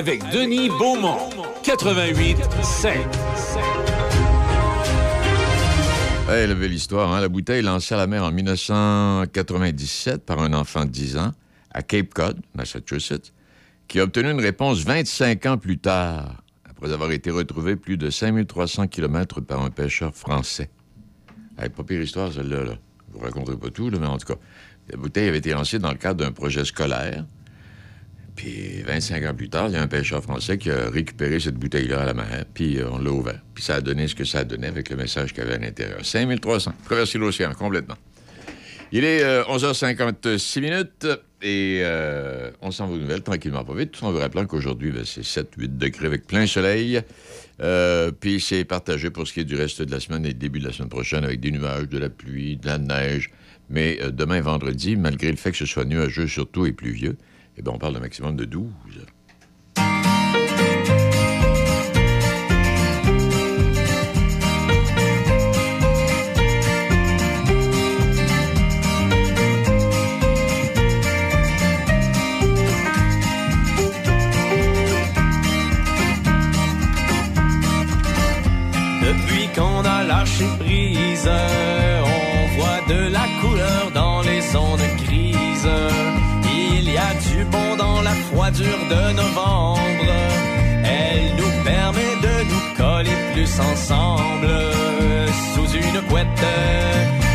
[0.00, 1.28] avec Denis Beaumont.
[1.62, 2.96] 88 5.
[6.26, 7.20] Hey, la belle histoire, hein?
[7.20, 11.32] La bouteille lancée à la mer en 1997 par un enfant de 10 ans
[11.70, 13.34] à Cape Cod, Massachusetts,
[13.88, 18.08] qui a obtenu une réponse 25 ans plus tard, après avoir été retrouvé plus de
[18.08, 20.70] 5300 km par un pêcheur français.
[21.58, 22.64] Hey, pas pire histoire, celle-là.
[22.64, 22.72] Là.
[23.12, 24.40] Je vous raconterai pas tout, là, mais en tout cas,
[24.88, 27.26] la bouteille avait été lancée dans le cadre d'un projet scolaire.
[28.36, 31.56] Puis 25 ans plus tard, il y a un pêcheur français qui a récupéré cette
[31.56, 33.40] bouteille-là à la mer, puis euh, on l'a ouvert.
[33.54, 35.56] Puis ça a donné ce que ça a donné avec le message qu'il y avait
[35.56, 36.04] à l'intérieur.
[36.04, 37.96] 5300, traverser l'océan complètement.
[38.92, 41.06] Il est euh, 11h56 minutes
[41.42, 44.90] et euh, on s'en va aux nouvelles tranquillement, pas vite, tout en vous rappelant qu'aujourd'hui,
[44.90, 47.00] ben, c'est 7-8 degrés avec plein soleil.
[47.60, 50.58] Euh, puis c'est partagé pour ce qui est du reste de la semaine et début
[50.58, 53.30] de la semaine prochaine avec des nuages, de la pluie, de la neige.
[53.68, 57.16] Mais demain, vendredi, malgré le fait que ce soit nuageux surtout et pluvieux,
[57.60, 58.70] eh bien, on parle d'un maximum de 12.
[79.02, 84.89] Depuis qu'on a lâché prise, on voit de la couleur dans les zones
[88.30, 89.80] froidure de novembre.
[90.84, 94.48] Elle nous permet de nous coller plus ensemble.
[95.54, 96.26] Sous une couette,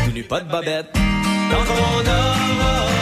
[0.04, 0.92] tout nu pas de bobette.
[1.50, 2.95] Quand on aura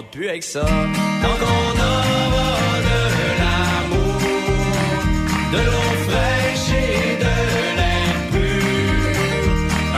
[0.00, 0.60] frotte plus avec ça.
[0.60, 3.00] Tant qu'on aura de
[3.40, 4.20] l'amour,
[5.52, 7.34] de l'eau fraîche et de
[7.78, 8.64] l'air pur,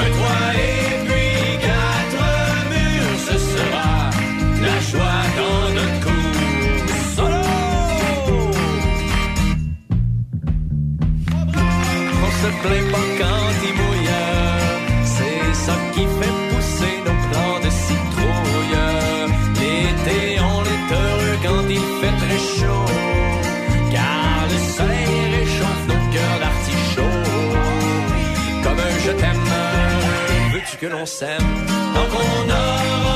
[0.03, 1.35] un toit et puis
[1.69, 2.25] quatre
[2.71, 3.93] murs, ce sera
[4.67, 6.35] la joie dans notre cour.
[7.17, 7.47] Solo!
[12.25, 13.41] On se plaint pas quand
[30.83, 31.39] que l'on s'aime?
[31.95, 33.12] Tant qu'on aura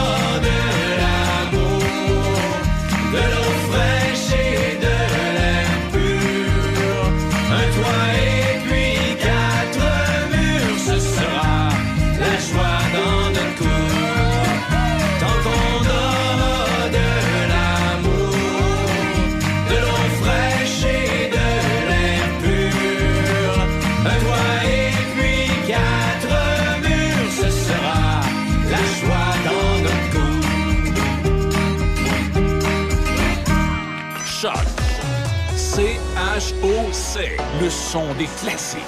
[37.76, 37.96] C-H-O-C.
[37.96, 38.80] Le son des classiques.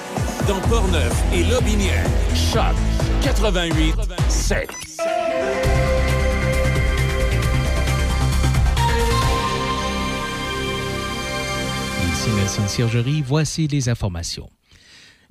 [0.47, 2.05] Dans Portneuf et Lobinière.
[2.33, 2.75] Choc
[3.21, 3.95] 88
[4.27, 4.69] 7.
[12.11, 14.49] Ici Nelson Sirgerie, voici les informations.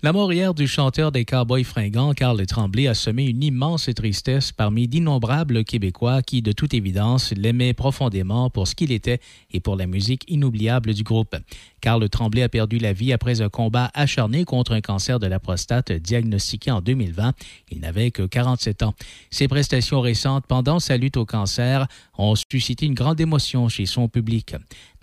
[0.00, 4.52] La mort hier du chanteur des Cowboys fringants, Carl Tremblay, a semé une immense tristesse
[4.52, 9.18] parmi d'innombrables Québécois qui, de toute évidence, l'aimaient profondément pour ce qu'il était
[9.50, 11.34] et pour la musique inoubliable du groupe.
[11.80, 15.38] Carl Tremblay a perdu la vie après un combat acharné contre un cancer de la
[15.38, 17.32] prostate diagnostiqué en 2020.
[17.70, 18.94] Il n'avait que 47 ans.
[19.30, 24.08] Ses prestations récentes pendant sa lutte au cancer ont suscité une grande émotion chez son
[24.08, 24.54] public.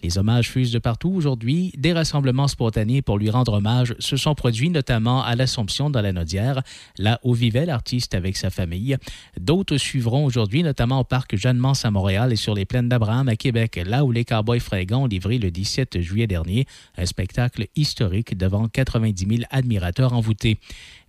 [0.03, 1.71] Les hommages fusent de partout aujourd'hui.
[1.77, 6.11] Des rassemblements spontanés pour lui rendre hommage se sont produits notamment à l'Assomption dans la
[6.11, 6.61] Nodière,
[6.99, 8.97] là où vivait l'artiste avec sa famille.
[9.39, 13.35] D'autres suivront aujourd'hui, notamment au parc Jeanne-Mance à Montréal et sur les plaines d'Abraham à
[13.35, 16.64] Québec, là où les Cowboys fringants ont livré le 17 juillet dernier
[16.97, 20.59] un spectacle historique devant 90 000 admirateurs envoûtés.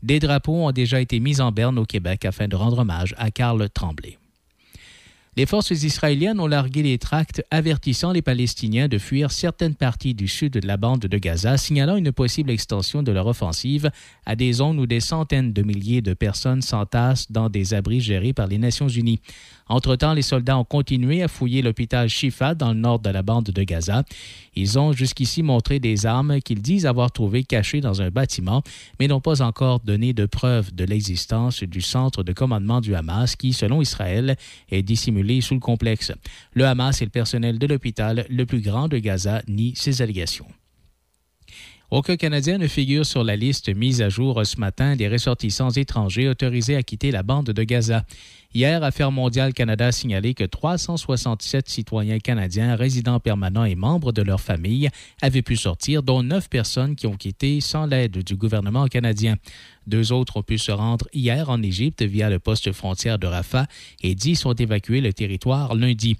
[0.02, 3.30] Des drapeaux ont déjà été mis en berne au Québec afin de rendre hommage à
[3.30, 4.18] Carl Tremblay.
[5.38, 10.28] Les forces israéliennes ont largué les tracts avertissant les Palestiniens de fuir certaines parties du
[10.28, 13.90] sud de la bande de Gaza, signalant une possible extension de leur offensive
[14.24, 18.32] à des zones où des centaines de milliers de personnes s'entassent dans des abris gérés
[18.32, 19.20] par les Nations unies.
[19.68, 23.46] Entre-temps, les soldats ont continué à fouiller l'hôpital Shifa dans le nord de la bande
[23.46, 24.04] de Gaza.
[24.54, 28.62] Ils ont jusqu'ici montré des armes qu'ils disent avoir trouvées cachées dans un bâtiment,
[29.00, 33.34] mais n'ont pas encore donné de preuve de l'existence du centre de commandement du Hamas
[33.34, 34.36] qui, selon Israël,
[34.70, 36.12] est dissimulé sous le complexe.
[36.54, 40.46] Le Hamas et le personnel de l'hôpital le plus grand de Gaza nient ces allégations.
[41.90, 46.28] Aucun Canadien ne figure sur la liste mise à jour ce matin des ressortissants étrangers
[46.28, 48.04] autorisés à quitter la bande de Gaza.
[48.56, 54.22] Hier, Affaires mondiales Canada a signalé que 367 citoyens canadiens résidents permanents et membres de
[54.22, 54.88] leur famille
[55.20, 59.36] avaient pu sortir, dont neuf personnes qui ont quitté sans l'aide du gouvernement canadien.
[59.86, 63.66] Deux autres ont pu se rendre hier en Égypte via le poste frontière de Rafah
[64.02, 66.16] et dix ont évacué le territoire lundi.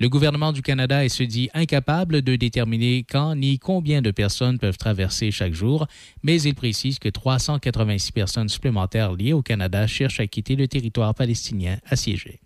[0.00, 4.58] Le gouvernement du Canada est se dit incapable de déterminer quand ni combien de personnes
[4.58, 5.86] peuvent traverser chaque jour,
[6.22, 11.14] mais il précise que 386 personnes supplémentaires liées au Canada cherchent à quitter le territoire
[11.14, 12.40] palestinien assiégé.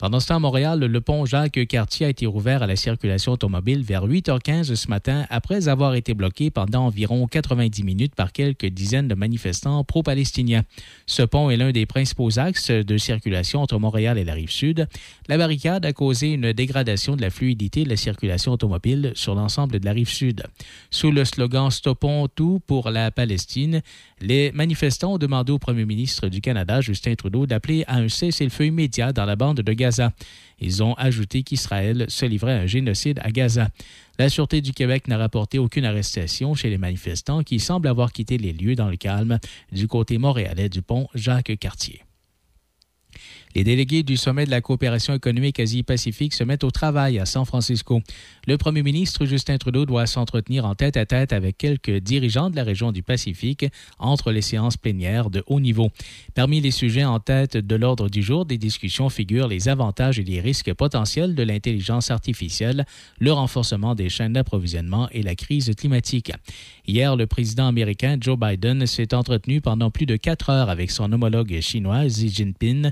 [0.00, 3.82] Pendant ce temps, à Montréal, le pont Jacques-Cartier a été rouvert à la circulation automobile
[3.82, 9.08] vers 8h15 ce matin après avoir été bloqué pendant environ 90 minutes par quelques dizaines
[9.08, 10.62] de manifestants pro-palestiniens.
[11.04, 14.88] Ce pont est l'un des principaux axes de circulation entre Montréal et la rive sud.
[15.28, 19.80] La barricade a causé une dégradation de la fluidité de la circulation automobile sur l'ensemble
[19.80, 20.44] de la rive sud.
[20.90, 23.82] Sous le slogan Stoppons tout pour la Palestine,
[24.22, 28.64] les manifestants ont demandé au premier ministre du Canada, Justin Trudeau, d'appeler à un cessez-le-feu
[28.64, 29.89] immédiat dans la bande de Gaza.
[30.60, 33.70] Ils ont ajouté qu'Israël se livrait un génocide à Gaza.
[34.18, 38.36] La Sûreté du Québec n'a rapporté aucune arrestation chez les manifestants qui semblent avoir quitté
[38.36, 39.38] les lieux dans le calme
[39.72, 42.02] du côté montréalais du pont Jacques-Cartier.
[43.56, 47.44] Les délégués du sommet de la coopération économique Asie-Pacifique se mettent au travail à San
[47.44, 48.00] Francisco.
[48.46, 52.54] Le premier ministre Justin Trudeau doit s'entretenir en tête à tête avec quelques dirigeants de
[52.54, 53.66] la région du Pacifique
[53.98, 55.90] entre les séances plénières de haut niveau.
[56.36, 60.24] Parmi les sujets en tête de l'ordre du jour des discussions figurent les avantages et
[60.24, 62.86] les risques potentiels de l'intelligence artificielle,
[63.18, 66.32] le renforcement des chaînes d'approvisionnement et la crise climatique.
[66.90, 71.12] Hier, le président américain Joe Biden s'est entretenu pendant plus de quatre heures avec son
[71.12, 72.90] homologue chinois Xi Jinping.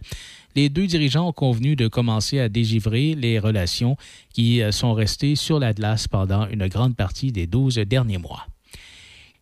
[0.55, 3.97] Les deux dirigeants ont convenu de commencer à dégivrer les relations
[4.33, 8.47] qui sont restées sur la glace pendant une grande partie des 12 derniers mois.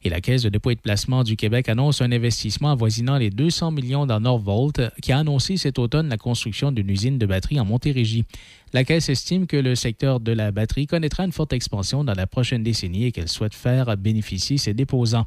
[0.09, 3.71] La Caisse de dépôt et de placement du Québec annonce un investissement avoisinant les 200
[3.71, 7.65] millions dans Norvolt, qui a annoncé cet automne la construction d'une usine de batterie en
[7.65, 8.25] Montérégie.
[8.73, 12.27] La Caisse estime que le secteur de la batterie connaîtra une forte expansion dans la
[12.27, 15.27] prochaine décennie et qu'elle souhaite faire bénéficier ses déposants.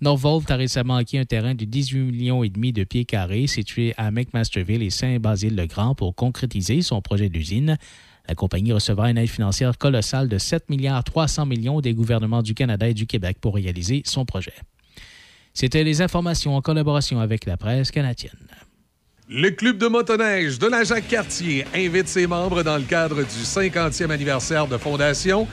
[0.00, 3.94] Norvolt a récemment acquis un terrain de 18 millions et demi de pieds carrés situé
[3.96, 7.78] à McMasterville et Saint-Basile-le-Grand pour concrétiser son projet d'usine.
[8.30, 12.54] La compagnie recevra une aide financière colossale de 7 milliards 300 millions des gouvernements du
[12.54, 14.54] Canada et du Québec pour réaliser son projet.
[15.52, 18.46] C'était les informations en collaboration avec la presse canadienne.
[19.28, 24.10] Le Club de motoneige de la Jacques-Cartier invite ses membres dans le cadre du 50e
[24.10, 25.48] anniversaire de fondation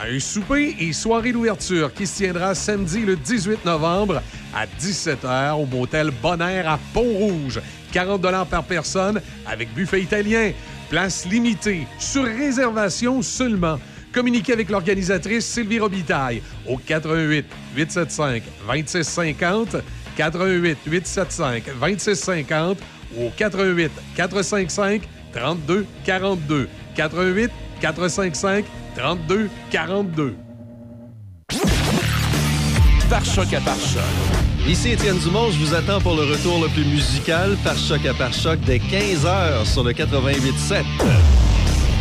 [0.00, 4.22] à un souper et soirée d'ouverture qui se tiendra samedi le 18 novembre
[4.54, 7.60] à 17h au motel Bonaire à Pont-Rouge.
[7.92, 10.52] 40 par personne avec buffet italien.
[10.92, 13.78] Place limitée, sur réservation seulement.
[14.12, 19.76] Communiquez avec l'organisatrice Sylvie Robitaille au 88 875 2650,
[20.18, 22.78] 88 875 2650
[23.16, 28.64] ou au 88 455 32 42, 88 455
[28.94, 30.36] 32 42.
[33.08, 34.31] Par choc à par.
[34.66, 38.14] Ici Étienne Dumont, je vous attends pour le retour le plus musical par choc à
[38.14, 40.84] par choc dès 15h sur le 88.7.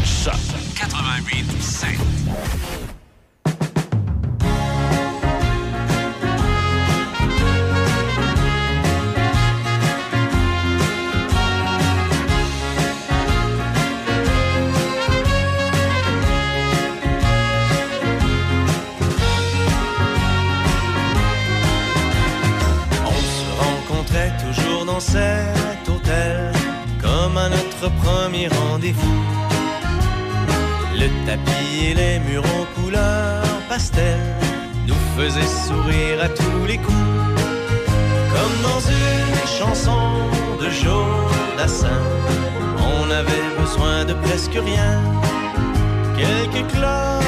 [0.06, 0.34] Choc
[0.76, 2.71] 88.7.
[27.82, 29.22] notre premier rendez-vous.
[30.94, 34.20] Le tapis et les murs en couleur pastel
[34.88, 37.08] nous faisaient sourire à tous les coups.
[38.34, 40.00] Comme dans une chanson
[40.60, 41.06] de Joe
[41.58, 42.02] Dassin,
[42.78, 45.02] on avait besoin de presque rien.
[46.16, 47.21] Quelques clopes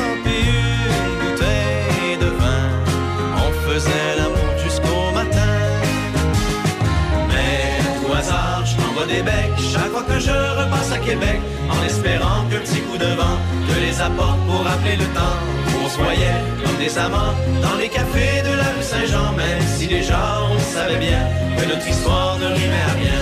[9.57, 11.39] chaque fois que je repasse à Québec,
[11.69, 13.37] en espérant que petit coup de vent
[13.67, 15.37] te les apporte pour rappeler le temps.
[15.67, 19.61] Où on se voyait comme des amants dans les cafés de la rue Saint-Jean, même
[19.75, 21.21] si déjà on savait bien
[21.57, 23.21] que notre histoire ne rimait à rien.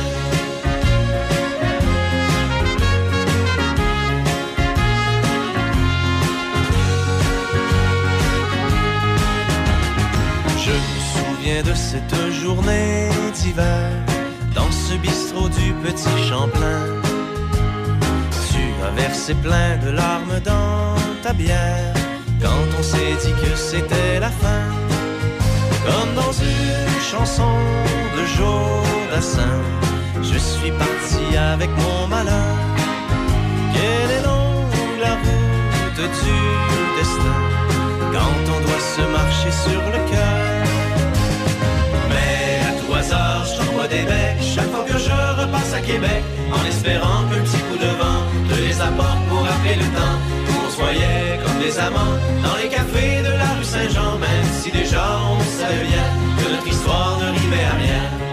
[10.65, 14.10] Je me souviens de cette journée d'hiver
[14.97, 16.81] bistrot du petit Champlain.
[18.51, 21.93] Tu as versé plein de larmes dans ta bière
[22.41, 24.63] quand on s'est dit que c'était la fin.
[25.85, 27.53] Comme dans une chanson
[28.15, 29.57] de Joe Dassin,
[30.21, 32.55] je suis parti avec mon malheur.
[33.73, 36.39] Quelle est longue la route du
[36.97, 37.39] destin
[38.13, 40.65] quand on doit se marcher sur le cœur.
[42.09, 44.41] Mais à tout hasard, je t'envoie des becs
[45.41, 49.75] repasse à Québec, en espérant qu'un petit coup de vent te les apporte pour rappeler
[49.75, 50.17] le temps
[50.49, 54.47] où on se voyait comme des amants dans les cafés de la rue Saint-Jean, même
[54.59, 58.30] si déjà on savait bien que notre histoire ne rimait à rien.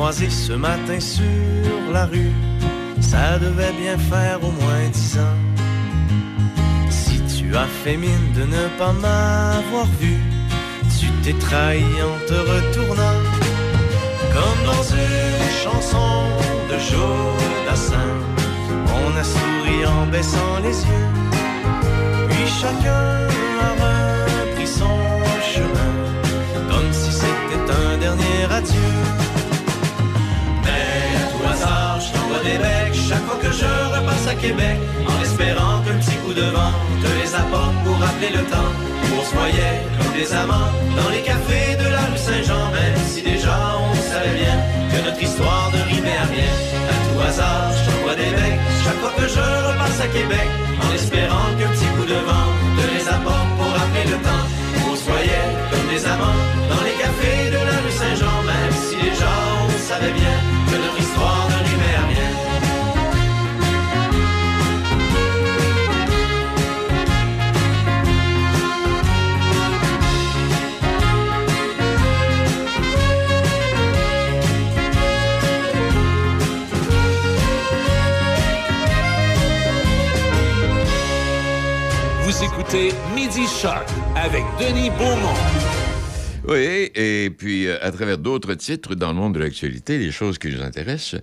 [0.00, 2.32] Croisé ce matin sur la rue,
[3.02, 5.40] ça devait bien faire au moins dix ans.
[6.88, 10.16] Si tu as fait mine de ne pas m'avoir vu,
[10.98, 13.20] tu t'es trahi en te retournant.
[14.34, 16.12] Comme dans une chanson
[16.70, 17.36] de Joe
[17.66, 18.14] Dassin,
[19.00, 21.10] on a souri en baissant les yeux.
[22.30, 23.29] Puis chacun
[34.40, 36.72] Québec, en espérant qu'un petit coup de vent
[37.02, 38.72] te les apporte pour rappeler le temps
[39.04, 42.96] où on se voyait comme des amants dans les cafés de la rue Saint-Jean, même
[43.06, 44.56] si déjà on savait bien
[44.90, 46.52] que notre histoire ne rimait à rien.
[46.88, 50.48] À tout hasard, je t'envoie des becs chaque fois que je repasse à Québec,
[50.84, 52.48] en espérant qu'un petit coup de vent
[52.80, 54.44] te les apporte pour rappeler le temps
[54.76, 56.40] où on se voyait comme des amants
[56.72, 59.32] dans les cafés de la rue Saint-Jean, même si déjà
[59.68, 60.49] on savait bien
[82.70, 83.84] écoutez Midi Choc
[84.16, 85.34] avec Denis Beaumont.
[86.46, 90.38] Oui, et puis euh, à travers d'autres titres dans le monde de l'actualité, les choses
[90.38, 91.20] qui nous intéressent,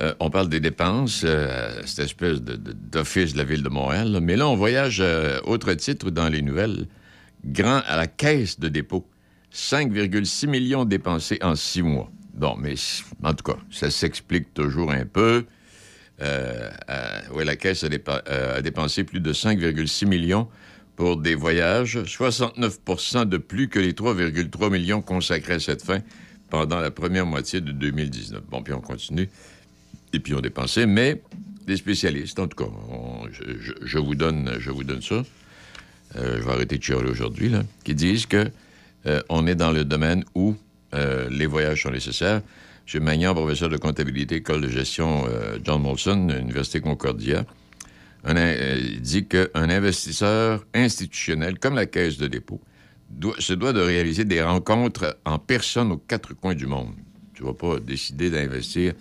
[0.00, 4.36] euh, on parle des dépenses, euh, cette espèce d'office de, la ville de Montréal, mais
[4.36, 5.02] là on voyage,
[5.44, 6.86] autre titre dans les nouvelles,
[7.44, 9.06] grand à la caisse de dépôt,
[9.54, 12.10] 5,6 millions dépensés en six mois.
[12.34, 12.74] Bon, mais
[13.22, 15.44] en tout cas, ça s'explique toujours un peu.
[16.22, 20.48] Euh, euh, oui, la Caisse a dépensé plus de 5,6 millions
[21.02, 25.98] pour des voyages, 69% de plus que les 3,3 millions consacrés à cette fin
[26.48, 28.40] pendant la première moitié de 2019.
[28.48, 29.28] Bon, puis on continue.
[30.12, 31.20] Et puis on dépensé, mais
[31.66, 32.70] des spécialistes, en tout cas,
[33.32, 35.24] je, vous donne, je vous donne ça.
[36.14, 38.48] Euh, je vais arrêter de chialer aujourd'hui, là, qui disent que
[39.06, 40.54] euh, on est dans le domaine où
[40.94, 42.42] euh, les voyages sont nécessaires.
[42.94, 43.02] M.
[43.02, 45.24] Magnan, professeur de comptabilité, école de gestion
[45.64, 47.44] John Molson, Université Concordia,
[48.26, 52.60] euh, dit qu'un investisseur institutionnel, comme la Caisse de dépôt,
[53.38, 56.94] se doit de réaliser des rencontres en personne aux quatre coins du monde.
[57.34, 58.94] Tu ne vas pas décider d'investir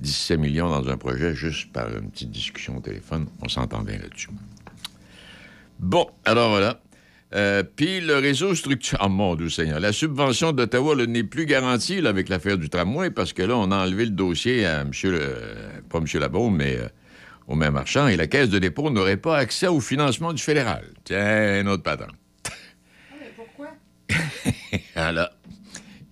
[0.00, 3.26] 17 millions dans un projet juste par une petite discussion au téléphone.
[3.42, 4.30] On s'entend bien là-dessus.
[5.78, 6.80] Bon, alors voilà.
[7.34, 8.98] Euh, Puis le réseau structure...
[9.00, 9.80] Ah, mon Dieu Seigneur.
[9.80, 13.84] La subvention d'Ottawa n'est plus garantie avec l'affaire du tramway parce que là, on a
[13.84, 14.90] enlevé le dossier à M.
[15.04, 15.36] Le...
[15.88, 16.06] pas M.
[16.14, 16.88] Labaume, mais euh,
[17.50, 20.84] au même marchand et la Caisse de dépôt n'aurait pas accès au financement du fédéral.
[21.04, 21.18] Tiens,
[21.64, 22.06] un autre patron.
[24.94, 25.30] Alors,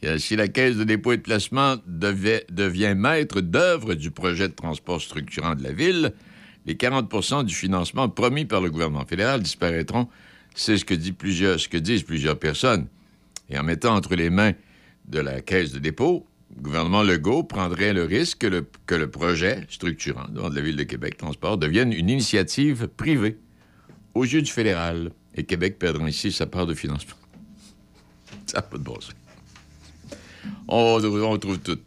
[0.04, 4.48] euh, si la Caisse de dépôt et de placement devait- devient maître d'œuvre du projet
[4.48, 6.12] de transport structurant de la ville,
[6.66, 10.08] les 40% du financement promis par le gouvernement fédéral disparaîtront.
[10.56, 12.88] C'est ce que, dit plusieurs, ce que disent plusieurs personnes.
[13.48, 14.52] Et en mettant entre les mains
[15.06, 16.26] de la Caisse de dépôt,
[16.58, 20.74] le gouvernement Legault prendrait le risque que le, que le projet structurant de la Ville
[20.74, 23.38] de Québec Transport devienne une initiative privée
[24.14, 25.12] aux yeux du fédéral.
[25.36, 27.14] Et Québec perdra ainsi sa part de financement.
[28.46, 29.14] Ça n'a pas de bon sens.
[30.66, 31.78] On, on trouve tout.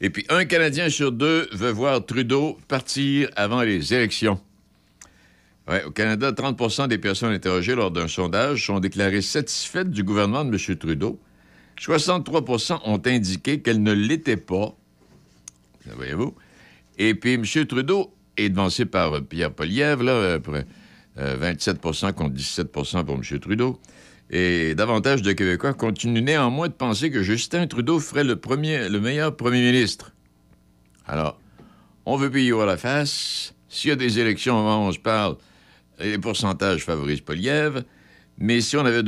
[0.00, 4.40] Et puis, un Canadien sur deux veut voir Trudeau partir avant les élections.
[5.68, 10.44] Ouais, au Canada, 30% des personnes interrogées lors d'un sondage sont déclarées satisfaites du gouvernement
[10.44, 10.76] de M.
[10.76, 11.20] Trudeau.
[11.80, 14.76] 63% ont indiqué qu'elles ne l'étaient pas.
[15.96, 16.34] Voyez-vous?
[16.98, 17.44] Et puis, M.
[17.66, 20.62] Trudeau est devancé par euh, Pierre Poliev, là, euh, pour, euh,
[21.16, 23.40] 27% contre 17% pour M.
[23.40, 23.80] Trudeau.
[24.30, 29.60] Et davantage de Québécois continuent néanmoins de penser que Justin Trudeau ferait le, meilleur premier
[29.60, 30.12] ministre.
[31.06, 31.38] Alors,
[32.06, 33.54] on veut payer à la face.
[33.68, 35.36] S'il y a des élections avant on se parle,
[36.00, 37.84] les pourcentages favorisent Poliev.
[38.38, 39.02] Mais si on, avait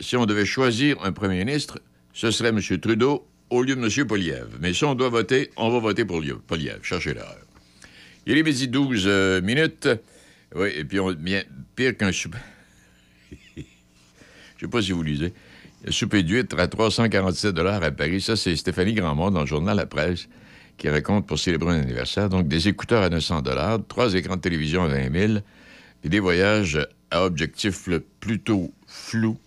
[0.00, 1.78] si on devait choisir un premier ministre,
[2.12, 2.60] ce serait M.
[2.80, 4.06] Trudeau au lieu de M.
[4.06, 4.46] Poliev.
[4.60, 6.78] Mais si on doit voter, on va voter pour Poliev.
[6.82, 7.36] Cherchez l'erreur.
[8.26, 9.88] Il est midi 12 euh, minutes.
[10.54, 11.42] Oui, et puis on, bien,
[11.74, 12.38] pire qu'un souper.
[13.56, 13.62] Je
[14.60, 15.32] sais pas si vous lisez.
[15.84, 18.20] Le souper d'huître à 347 à Paris.
[18.20, 20.28] Ça, c'est Stéphanie Grandmont dans le journal La Presse
[20.78, 22.28] qui raconte pour célébrer un anniversaire.
[22.28, 23.42] Donc, des écouteurs à 900
[23.88, 25.32] trois écrans de télévision à 20 000
[26.04, 29.38] et des voyages à objectif le plutôt flou.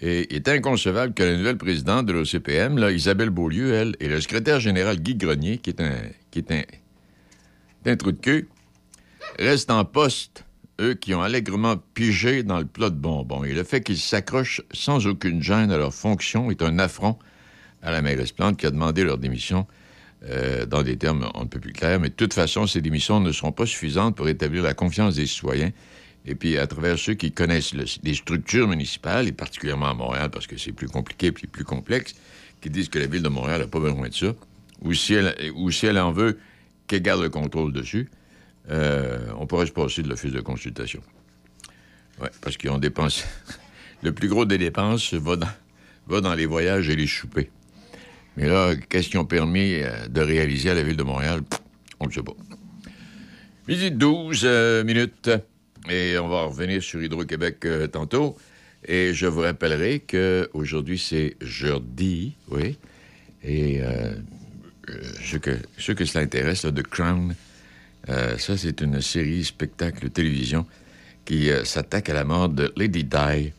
[0.00, 4.20] Et il est inconcevable que la nouvelle présidente de l'OCPM, Isabelle Beaulieu, elle, et le
[4.20, 8.46] secrétaire général Guy Grenier, qui est un trou de queue,
[9.38, 10.44] restent en poste,
[10.80, 13.42] eux qui ont allègrement pigé dans le plat de bonbons.
[13.42, 17.18] Et le fait qu'ils s'accrochent sans aucune gêne à leur fonction est un affront
[17.82, 19.66] à la mairesse Plante qui a demandé leur démission
[20.24, 22.00] euh, dans des termes on ne peut plus clairs.
[22.00, 25.26] Mais de toute façon, ces démissions ne seront pas suffisantes pour établir la confiance des
[25.26, 25.70] citoyens.
[26.28, 30.28] Et puis, à travers ceux qui connaissent le- les structures municipales, et particulièrement à Montréal,
[30.30, 32.14] parce que c'est plus compliqué et plus complexe,
[32.60, 34.34] qui disent que la Ville de Montréal n'a pas besoin de ça,
[34.82, 36.38] ou si elle, ou si elle en veut,
[36.86, 38.10] qu'elle garde le contrôle dessus,
[38.70, 41.00] euh, on pourrait se passer de l'office de consultation.
[42.20, 43.24] Oui, parce qu'ils ont dépensé.
[44.02, 45.48] Le plus gros des dépenses va dans,
[46.06, 47.48] va dans les voyages et les soupers.
[48.36, 51.40] Mais là, qu'est-ce qu'ils ont permis euh, de réaliser à la Ville de Montréal?
[51.98, 52.34] On ne sait pas.
[53.66, 55.30] Midi 12 euh, minutes.
[55.88, 58.36] Et on va revenir sur Hydro-Québec euh, tantôt.
[58.86, 62.76] Et je vous rappellerai qu'aujourd'hui, c'est jeudi, oui.
[63.42, 64.12] Et euh,
[64.90, 67.34] euh, ceux, que, ceux que cela intéresse, The Crown,
[68.06, 70.66] ça, c'est une série spectacle télévision
[71.26, 73.52] qui s'attaque à la mort de Lady Di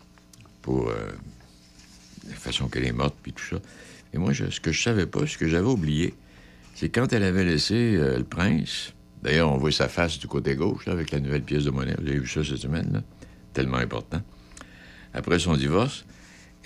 [0.63, 0.91] pour
[2.27, 3.57] la façon qu'elle est morte, puis tout ça.
[4.11, 6.15] Et moi, je- ce que je savais pas, ce que j'avais oublié,
[6.73, 8.93] c'est quand elle avait laissé le prince.
[9.23, 11.95] D'ailleurs, on voit sa face du côté gauche, là, avec la nouvelle pièce de monnaie.
[11.99, 13.01] Vous avez vu ça cette semaine, là?
[13.53, 14.21] Tellement important.
[15.13, 16.05] Après son divorce,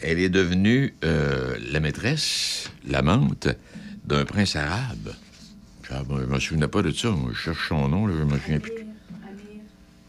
[0.01, 3.47] elle est devenue euh, la maîtresse, l'amante
[4.05, 5.13] d'un prince arabe.
[5.89, 7.09] Ah, bon, je me souvenais pas de ça.
[7.11, 8.71] Moi, je cherche son nom, là, je me souviens plus.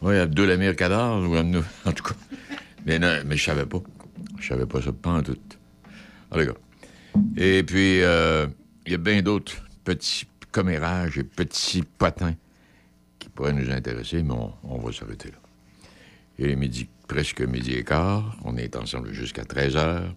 [0.01, 2.15] Oui, Abdul Amir Kadar, ou Amnou- en tout cas.
[2.85, 3.81] Mais, non, mais je savais pas.
[4.39, 5.37] Je savais pas ça, pas en tout.
[7.37, 8.47] Et puis, euh,
[8.85, 9.55] il y a bien d'autres
[9.85, 10.25] petits
[10.55, 12.33] commérages et petits potins
[13.19, 14.33] qui pourraient nous intéresser, mais
[14.63, 15.37] on, va s'arrêter là.
[16.39, 18.37] Il est midi, presque midi et quart.
[18.45, 20.15] On est ensemble jusqu'à 13 heures.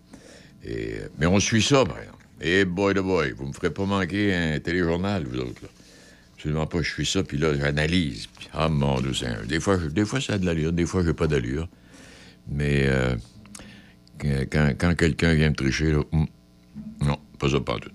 [0.65, 2.25] Et, mais on suit ça, par exemple.
[2.41, 5.69] Et boy de boy, vous me ferez pas manquer un téléjournal, vous autres, là.
[6.35, 6.83] Absolument pas.
[6.83, 8.29] Je suis ça, puis là, j'analyse.
[8.53, 9.11] Ah, mon Dieu.
[9.49, 11.69] Des fois, je- des fois, ça a de l'allure, des fois, j'ai pas d'allure.
[12.49, 13.17] Mais euh,
[14.21, 16.29] quand, quand quelqu'un vient me tricher, là, hum,
[17.01, 17.91] non, pas ça, pas tout.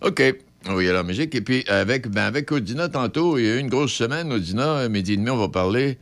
[0.00, 0.22] OK.
[0.68, 1.34] Aller en musique.
[1.34, 4.32] Et puis, avec, ben, avec Odina, tantôt, il y a eu une grosse semaine.
[4.32, 5.98] Odina, à midi et demi, on va parler.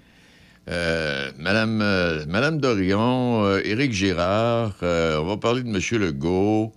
[0.69, 5.81] Euh, Madame, euh, Madame Dorion, euh, Éric Girard, euh, on va parler de M.
[6.01, 6.73] Legault,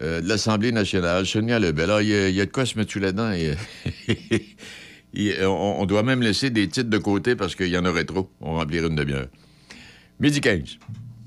[0.00, 1.90] euh, de l'Assemblée nationale, Sonia Lebel.
[1.90, 3.32] Ah, Il y, a- de quoi se mettre sous la dent.
[3.32, 3.56] Il-
[5.14, 8.30] il- on, doit même laisser des titres de côté parce qu'il y en aurait trop.
[8.40, 9.26] On va remplir une demi-heure.
[10.20, 10.78] Midi 15.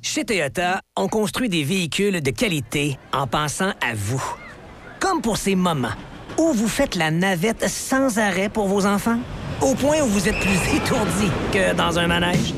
[0.01, 4.23] Chez Toyota, on construit des véhicules de qualité en pensant à vous.
[4.99, 5.95] Comme pour ces moments
[6.37, 9.19] où vous faites la navette sans arrêt pour vos enfants,
[9.61, 12.53] au point où vous êtes plus étourdi que dans un manège.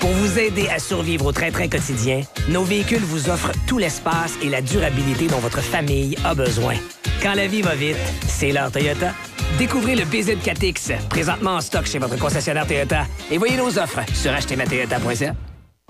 [0.00, 4.48] Pour vous aider à survivre au train-train quotidien, nos véhicules vous offrent tout l'espace et
[4.48, 6.74] la durabilité dont votre famille a besoin.
[7.22, 7.96] Quand la vie va vite,
[8.26, 9.12] c'est l'heure Toyota.
[9.58, 13.04] Découvrez le BZ4X, présentement en stock chez votre concessionnaire Toyota.
[13.30, 15.34] Et voyez nos offres sur achetezmatoyota.ca.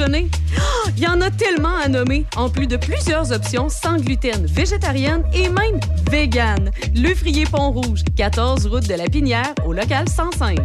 [0.00, 4.46] Ah, Il y en a tellement à nommer, en plus de plusieurs options sans gluten,
[4.46, 6.70] végétarienne et même vegan.
[6.94, 10.58] Le Frier Pont-Rouge, 14 route de la Pinière, au local 105.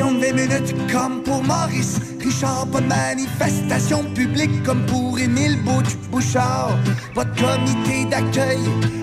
[0.00, 5.58] D'ovation de 20 minutes comme pour Maurice Richard, pas de manifestation publique comme pour Émile
[5.64, 6.76] Bouch- Bouchard.
[7.14, 8.58] Pas de comité d'accueil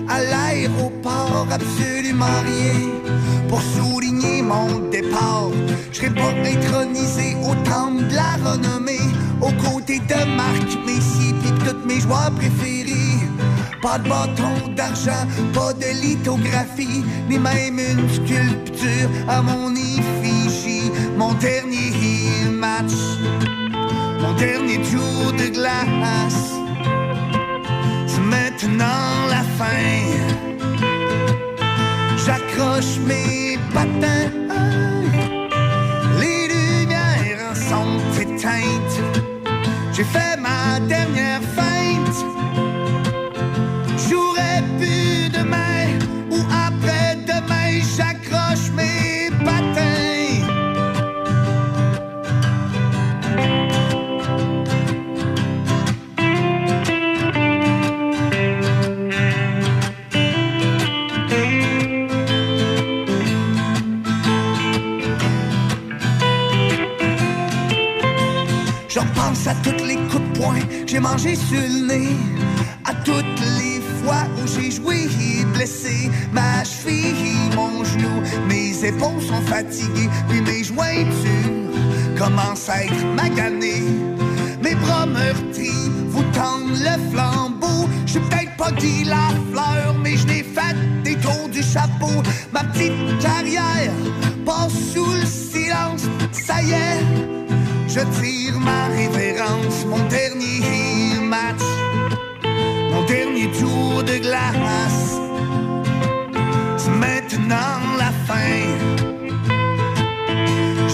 [0.08, 2.88] à l'aéroport, absolument rien
[3.48, 5.50] pour souligner mon départ.
[5.92, 9.00] Je serai pas intronisé au temple de la renommée,
[9.40, 13.18] aux côtés de Marc Messier pis tous mes joueurs préférés.
[13.82, 20.37] Pas de bâton d'argent, pas de lithographie, ni même une sculpture à mon effigie.
[21.18, 22.94] Mon dernier match,
[24.20, 26.52] mon dernier tour de glace,
[28.06, 29.84] c'est maintenant la fin.
[32.24, 34.30] J'accroche mes patins,
[36.20, 39.00] les lumières sont éteintes.
[39.92, 41.27] J'ai fait ma dernière
[70.98, 72.16] j'ai mangé sur le nez
[72.84, 75.06] à toutes les fois où j'ai joué
[75.54, 76.10] blessé.
[76.32, 83.84] Ma cheville, mon genou, mes épaules sont fatiguées, puis mes jointures commencent à être maganées.
[84.60, 87.88] Mes bras meurtris vous tendent le flambeau.
[88.04, 92.22] Je suis peut-être pas dit la fleur, mais je n'ai fait des tours du chapeau.
[92.52, 93.92] Ma petite carrière
[94.44, 97.47] passe sous le silence, ça y est
[97.88, 101.66] je tire ma révérence, mon dernier match,
[102.92, 105.16] mon dernier tour de glace.
[106.76, 108.62] C'est maintenant la fin.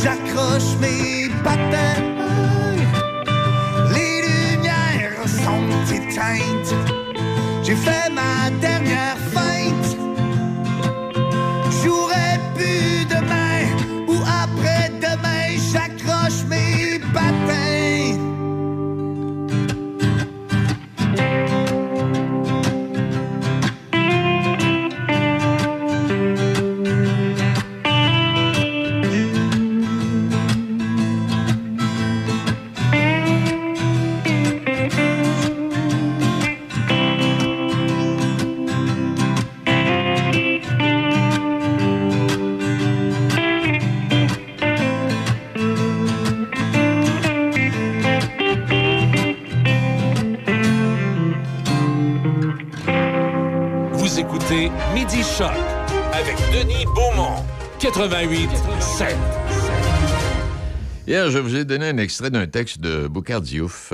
[0.03, 2.03] J'accroche mes patins.
[3.95, 6.75] Les lumières sont éteintes.
[7.65, 9.53] J'ai fait ma dernière feinte.
[57.85, 58.48] 88
[58.81, 59.15] 7.
[61.06, 63.93] Hier, je vous ai donné un extrait d'un texte de Boucard Diouf.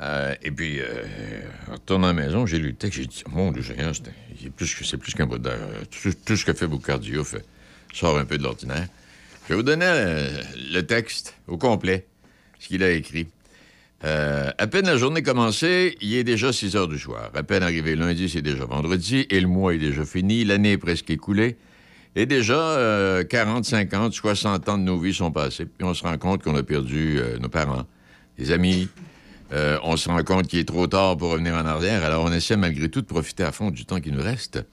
[0.00, 0.84] Euh, et puis, euh,
[1.68, 5.12] en retournant à la maison, j'ai lu le texte, j'ai dit, mon Dieu, c'est plus
[5.14, 5.58] qu'un bout d'air.
[6.24, 7.38] Tout, ce que fait Boucard Diouf euh,
[7.92, 8.86] sort un peu de l'ordinaire.
[9.48, 10.28] Je vous donner
[10.72, 12.06] le texte au complet,
[12.60, 13.26] ce qu'il a écrit.
[14.02, 17.32] À peine la journée commencée, il est déjà 6 heures du soir.
[17.34, 20.78] À peine arrivé lundi, c'est déjà vendredi, et le mois est déjà fini, l'année est
[20.78, 21.56] presque écoulée.
[22.16, 25.66] Et déjà, euh, 40, 50, 60 ans de nos vies sont passés.
[25.66, 27.84] Puis on se rend compte qu'on a perdu euh, nos parents,
[28.38, 28.88] des amis.
[29.52, 32.04] Euh, on se rend compte qu'il est trop tard pour revenir en arrière.
[32.04, 34.64] Alors on essaie malgré tout de profiter à fond du temps qui nous reste.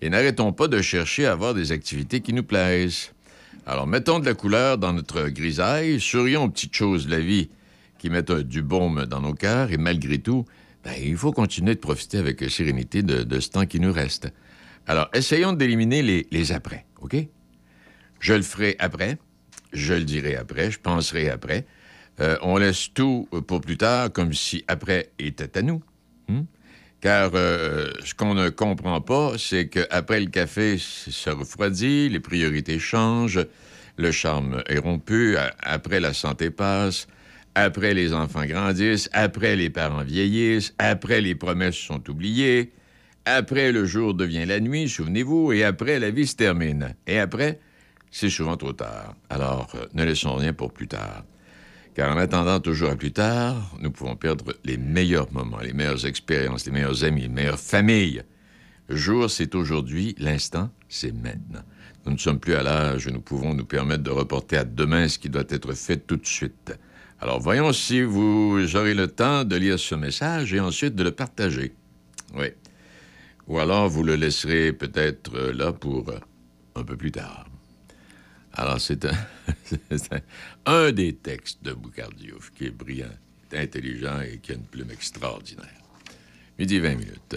[0.00, 3.12] Et n'arrêtons pas de chercher à avoir des activités qui nous plaisent.
[3.66, 7.50] Alors mettons de la couleur dans notre grisaille, sourions aux petites choses de la vie
[7.98, 9.72] qui mettent euh, du baume dans nos cœurs.
[9.72, 10.44] Et malgré tout,
[10.84, 14.28] ben, il faut continuer de profiter avec sérénité de ce temps qui nous reste.
[14.86, 17.16] Alors, essayons d'éliminer les, après, OK?
[18.20, 19.18] Je le ferai après,
[19.72, 21.66] je le dirai après, je penserai après.
[22.20, 25.82] Euh, on laisse tout pour plus tard, comme si après était à nous.
[26.28, 26.42] Hmm?
[27.00, 32.78] Car euh, ce qu'on ne comprend pas, c'est qu'après le café se refroidit, les priorités
[32.78, 33.44] changent,
[33.98, 37.06] le charme est rompu, après la santé passe,
[37.54, 42.72] après les enfants grandissent, après les parents vieillissent, après les promesses sont oubliées,
[43.26, 46.94] après le jour devient la nuit, souvenez-vous, et après la vie se termine.
[47.06, 47.58] Et après,
[48.10, 49.14] c'est souvent trop tard.
[49.28, 51.24] Alors, euh, ne laissons rien pour plus tard.
[51.94, 56.06] Car en attendant toujours à plus tard, nous pouvons perdre les meilleurs moments, les meilleures
[56.06, 58.22] expériences, les meilleurs amis, les meilleures familles.
[58.88, 61.62] Le jour, c'est aujourd'hui, l'instant, c'est maintenant.
[62.04, 65.08] Nous ne sommes plus à l'âge où nous pouvons nous permettre de reporter à demain
[65.08, 66.72] ce qui doit être fait tout de suite.
[67.18, 71.10] Alors voyons si vous aurez le temps de lire ce message et ensuite de le
[71.10, 71.74] partager.
[72.36, 72.48] Oui.
[73.48, 76.18] Ou alors vous le laisserez peut-être euh, là pour euh,
[76.74, 77.46] un peu plus tard.
[78.52, 79.06] Alors c'est
[80.64, 83.06] un, des textes de Boucardiouf qui est brillant,
[83.52, 85.82] intelligent et qui a une plume extraordinaire.
[86.58, 87.36] Midi 20 minutes.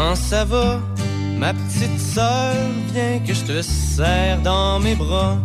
[0.00, 0.80] Comment ça va,
[1.36, 2.54] ma petite sœur?
[2.94, 5.36] Viens que je te serre dans mes bras.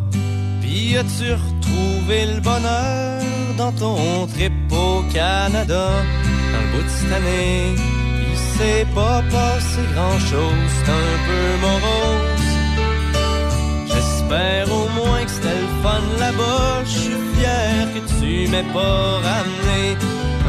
[0.61, 3.21] Puis as-tu retrouvé le bonheur
[3.57, 5.89] dans ton trip au Canada?
[6.53, 7.75] Dans le bout de cette année,
[8.29, 12.53] il s'est pas passé grand-chose, c'est un peu morose.
[13.87, 16.81] J'espère au moins que c'était le fun là-bas.
[16.85, 19.97] Je suis fier que tu m'aies pas ramené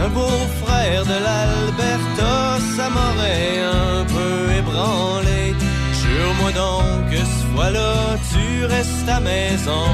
[0.04, 2.58] un beau-frère de l'Alberta.
[2.76, 5.54] Ça m'aurait un peu ébranlé.
[6.00, 9.86] Jure-moi donc que ce fois-là, tu restes à maison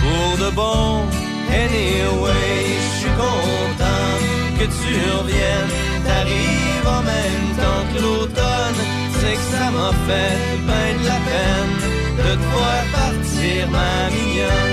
[0.00, 1.04] pour de bon.
[1.50, 4.12] Anyway, je suis content
[4.58, 5.72] que tu reviennes.
[6.04, 8.80] T'arrives en même temps que l'automne.
[9.18, 10.36] C'est que ça m'a fait
[10.66, 11.76] ben de la peine
[12.18, 14.71] de te voir partir, ma mignonne.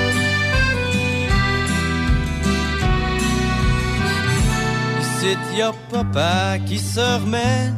[5.30, 7.72] Ici, y a papa qui se remet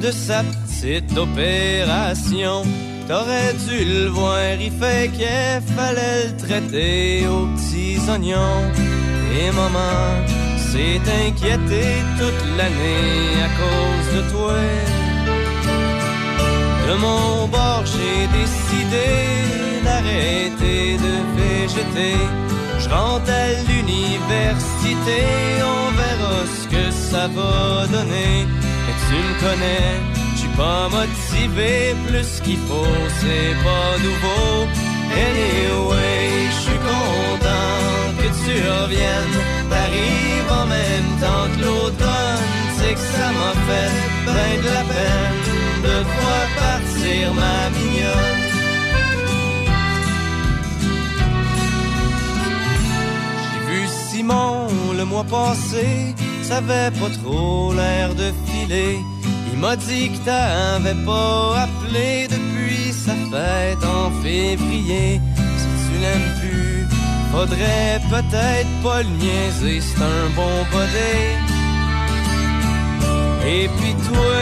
[0.00, 2.62] de sa petite opération.
[3.06, 8.64] T'aurais dû le voir, il fait qu'il fallait le traiter aux petits oignons.
[9.38, 10.24] Et maman
[10.56, 14.54] s'est inquiétée toute l'année à cause de toi.
[16.88, 19.08] De mon bord, j'ai décidé
[19.84, 22.16] d'arrêter de végéter.
[22.94, 25.20] Rentre à l'université,
[25.76, 28.46] on verra ce que ça va donner.
[28.88, 29.94] Et tu me connais,
[30.34, 34.68] je suis pas motivé plus qu'il faut, c'est pas nouveau.
[35.26, 37.74] Anyway, je suis content
[38.18, 39.38] que tu reviennes.
[39.70, 42.44] T'arrives en même temps que l'automne,
[42.76, 43.92] c'est que ça m'a fait
[44.26, 45.38] ben de la peine
[45.86, 48.43] de voir partir, ma mignonne.
[54.26, 58.98] Le mois passé, ça avait pas trop l'air de filer.
[59.52, 65.20] Il m'a dit que t'avais pas appelé depuis sa fête en février.
[65.58, 66.86] Si tu l'aimes plus,
[67.32, 71.43] faudrait peut-être pas le niaiser, c'est un bon body.
[73.46, 74.40] Et puis toi,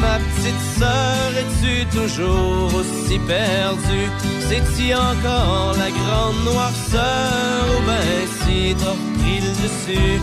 [0.00, 4.10] ma petite sœur, es-tu toujours aussi perdue?
[4.48, 10.20] C'est-tu encore la grande noirceur ou ben si t'as repris le dessus?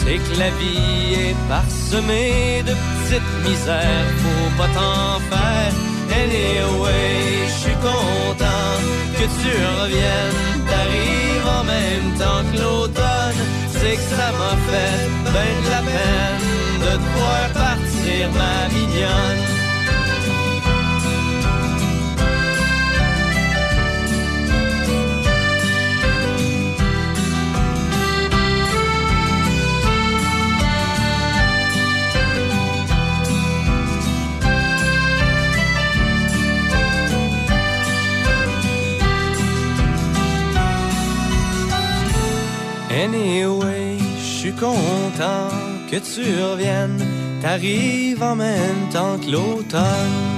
[0.00, 5.72] C'est que la vie est parsemée de petites misères, faut pas t'en faire.
[6.10, 8.74] Anyway, je suis content
[9.18, 9.52] que tu
[9.82, 13.17] reviennes, t'arrives en même temps que l'automne.
[13.80, 16.48] C'est que ça m'a fait ben de la peine
[16.80, 19.58] de te voir partir, ma mignonne.
[44.58, 45.50] Content
[45.90, 47.04] que tu reviennes.
[47.40, 50.37] T'arrives en même temps que l'automne.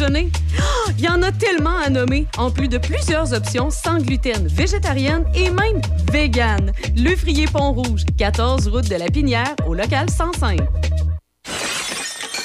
[0.00, 4.46] Ah, Il y en a tellement à nommer, en plus de plusieurs options sans gluten,
[4.46, 5.80] végétarienne et même
[6.12, 6.72] vegan.
[6.96, 10.60] Le Frier Pont-Rouge, 14 route de la Pinière, au local 105.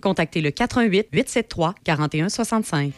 [0.00, 2.92] contactez le 88 873 4165.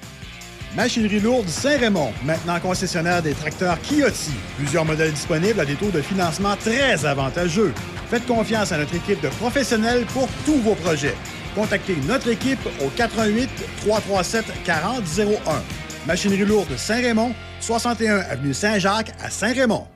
[0.76, 4.30] Machinerie lourde Saint-Raymond, maintenant concessionnaire des tracteurs Kioti.
[4.56, 7.74] Plusieurs modèles disponibles à des taux de financement très avantageux.
[8.08, 11.16] Faites confiance à notre équipe de professionnels pour tous vos projets.
[11.56, 13.50] Contactez notre équipe au 88
[13.80, 15.38] 337 4001.
[16.06, 19.86] Machinerie lourde Saint-Raymond, 61 avenue Saint-Jacques à Saint-Raymond.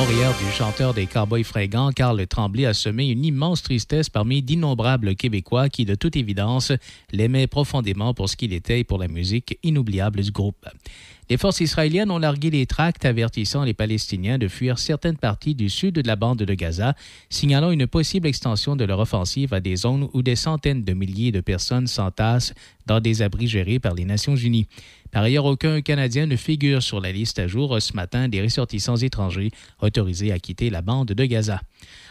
[0.00, 5.68] Du chanteur des Cowboys fringants, Carl Tremblay, a semé une immense tristesse parmi d'innombrables Québécois
[5.68, 6.72] qui, de toute évidence,
[7.12, 10.66] l'aimaient profondément pour ce qu'il était et pour la musique inoubliable du groupe.
[11.28, 15.68] Les forces israéliennes ont largué les tracts avertissant les Palestiniens de fuir certaines parties du
[15.68, 16.96] sud de la bande de Gaza,
[17.28, 21.30] signalant une possible extension de leur offensive à des zones où des centaines de milliers
[21.30, 22.52] de personnes s'entassent
[22.86, 24.66] dans des abris gérés par les Nations unies.
[25.12, 28.96] Par ailleurs, aucun Canadien ne figure sur la liste à jour ce matin des ressortissants
[28.96, 29.50] étrangers
[29.80, 31.60] autorisés à quitter la bande de Gaza.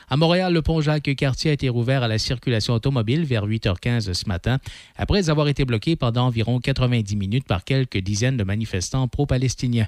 [0.09, 4.27] À Montréal, le pont Jacques-Cartier a été rouvert à la circulation automobile vers 8h15 ce
[4.27, 4.57] matin,
[4.97, 9.88] après avoir été bloqué pendant environ 90 minutes par quelques dizaines de manifestants pro-palestiniens.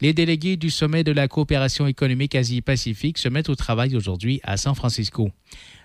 [0.00, 4.56] Les délégués du sommet de la coopération économique Asie-Pacifique se mettent au travail aujourd'hui à
[4.56, 5.30] San Francisco.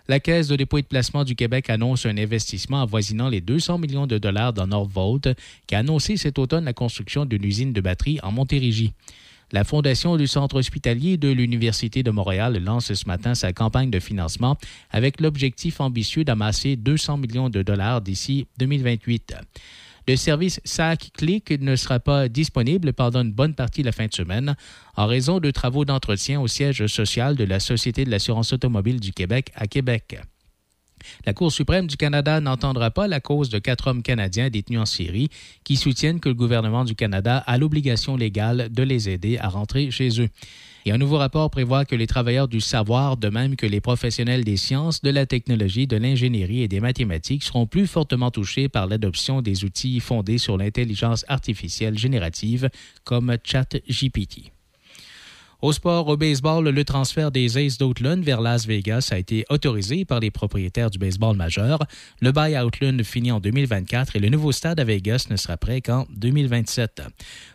[0.07, 3.79] La Caisse de dépôt et de placement du Québec annonce un investissement avoisinant les 200
[3.79, 5.29] millions de dollars dans Northvolt,
[5.65, 8.93] qui a annoncé cet automne la construction d'une usine de batterie en Montérégie.
[9.51, 13.99] La Fondation du Centre hospitalier de l'Université de Montréal lance ce matin sa campagne de
[13.99, 14.57] financement
[14.91, 19.35] avec l'objectif ambitieux d'amasser 200 millions de dollars d'ici 2028.
[20.07, 24.05] Le service SAC Click ne sera pas disponible pendant une bonne partie de la fin
[24.05, 24.55] de semaine
[24.95, 29.13] en raison de travaux d'entretien au siège social de la Société de l'assurance automobile du
[29.13, 30.19] Québec à Québec.
[31.25, 34.85] La Cour suprême du Canada n'entendra pas la cause de quatre hommes canadiens détenus en
[34.85, 35.29] Syrie
[35.63, 39.89] qui soutiennent que le gouvernement du Canada a l'obligation légale de les aider à rentrer
[39.89, 40.29] chez eux.
[40.87, 44.43] Et un nouveau rapport prévoit que les travailleurs du savoir, de même que les professionnels
[44.43, 48.85] des sciences, de la technologie, de l'ingénierie et des mathématiques, seront plus fortement touchés par
[48.85, 52.69] l'adoption des outils fondés sur l'intelligence artificielle générative
[53.03, 54.54] comme ChatGPT.
[55.65, 60.05] Au sport, au baseball, le transfert des Aces d'Outland vers Las Vegas a été autorisé
[60.05, 61.79] par les propriétaires du baseball majeur.
[62.21, 62.63] Le bail à
[63.03, 67.01] finit en 2024 et le nouveau stade à Vegas ne sera prêt qu'en 2027.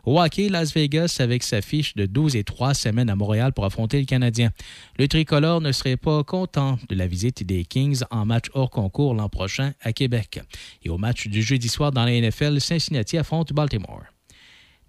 [0.07, 3.65] Au hockey, Las Vegas avec sa fiche de 12 et 3 semaines à Montréal pour
[3.65, 4.51] affronter le Canadien.
[4.99, 9.15] Le tricolore ne serait pas content de la visite des Kings en match hors concours
[9.15, 10.41] l'an prochain à Québec.
[10.83, 14.03] Et au match du jeudi soir dans la NFL, Cincinnati affronte Baltimore.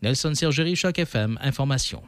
[0.02, 2.02] Nelson Sergerie, Choc FM, Information.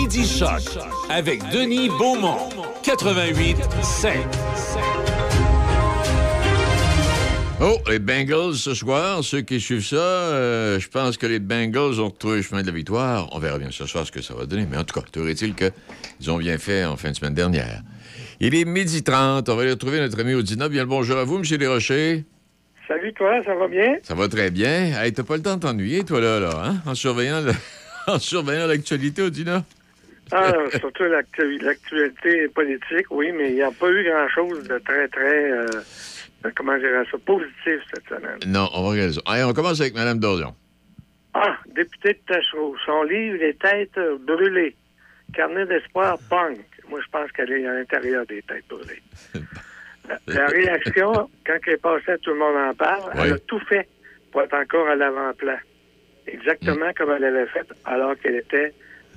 [0.00, 0.62] Midi Choc
[1.10, 2.50] avec Denis Beaumont.
[2.84, 4.14] 88 5.
[7.60, 11.98] Oh, les Bengals ce soir, ceux qui suivent ça, euh, je pense que les Bengals
[12.00, 13.28] ont trouvé le chemin de la victoire.
[13.32, 15.28] On verra bien ce soir ce que ça va donner, mais en tout cas, toujours
[15.30, 17.82] est-il qu'ils ont bien fait en fin de semaine dernière.
[18.38, 20.68] Il est midi 30, on va aller retrouver notre ami Audina.
[20.68, 21.42] Bien le bonjour à vous, M.
[21.42, 22.24] Desrochers.
[22.86, 23.96] Salut toi, ça va bien?
[24.04, 24.92] Ça va très bien.
[25.02, 26.76] Hey, t'as pas le temps de t'ennuyer, toi, là, là, hein?
[26.86, 27.52] En surveillant, le-
[28.06, 29.64] en surveillant l'actualité, Audina?
[30.32, 35.08] Ah, surtout l'actu- l'actualité politique, oui, mais il n'y a pas eu grand-chose de très,
[35.08, 35.66] très, euh,
[36.44, 38.38] euh, comment dirais ça, positif cette semaine.
[38.46, 39.20] Non, on va regarder ça.
[39.26, 40.54] Allez, on commence avec Mme Dorion.
[41.34, 44.76] Ah, député de Tachereau, son livre Les têtes brûlées,
[45.34, 46.58] carnet d'espoir punk.
[46.88, 49.02] Moi, je pense qu'elle est à l'intérieur des têtes brûlées.
[50.26, 53.86] La, réaction, quand elle est passée, tout le monde en parle, elle a tout fait
[54.32, 55.58] pour être encore à l'avant-plan.
[56.26, 58.72] Exactement comme elle avait fait alors qu'elle était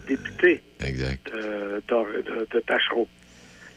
[0.07, 3.07] députée de, de, de- de Tachereau.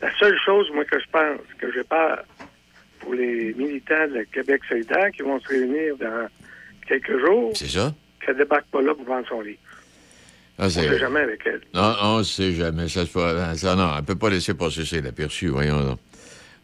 [0.02, 2.24] La seule chose, moi, que je pense, que j'ai peur
[3.01, 6.28] pour les militants de Québec solidaire qui vont se réunir dans
[6.86, 7.94] quelques jours, c'est ça?
[8.24, 9.59] qu'elle débarque pas là pour vendre son livre.
[10.59, 11.60] Ah, On c'est- sait jamais avec elle.
[11.74, 12.88] Non, on ne sait jamais.
[12.88, 15.98] Ça, non, elle ne peut pas laisser passer ça inaperçu, voyons.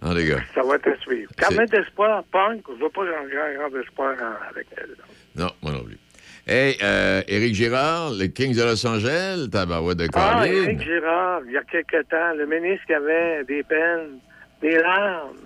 [0.02, 0.40] Non, les gars.
[0.54, 1.30] Ça va être à suivre.
[1.36, 4.14] Carnet d'espoir, punk, je ne vois pas grand, grand, grand espoir
[4.50, 4.94] avec elle.
[5.36, 5.98] Non, moi non plus.
[6.46, 10.64] Hey, euh, Éric Girard, les Kings de Los Angeles, tabarouette de Ah, Colline.
[10.64, 14.18] Éric Girard, il y a quelque temps, le ministre qui avait des peines,
[14.62, 15.36] des larmes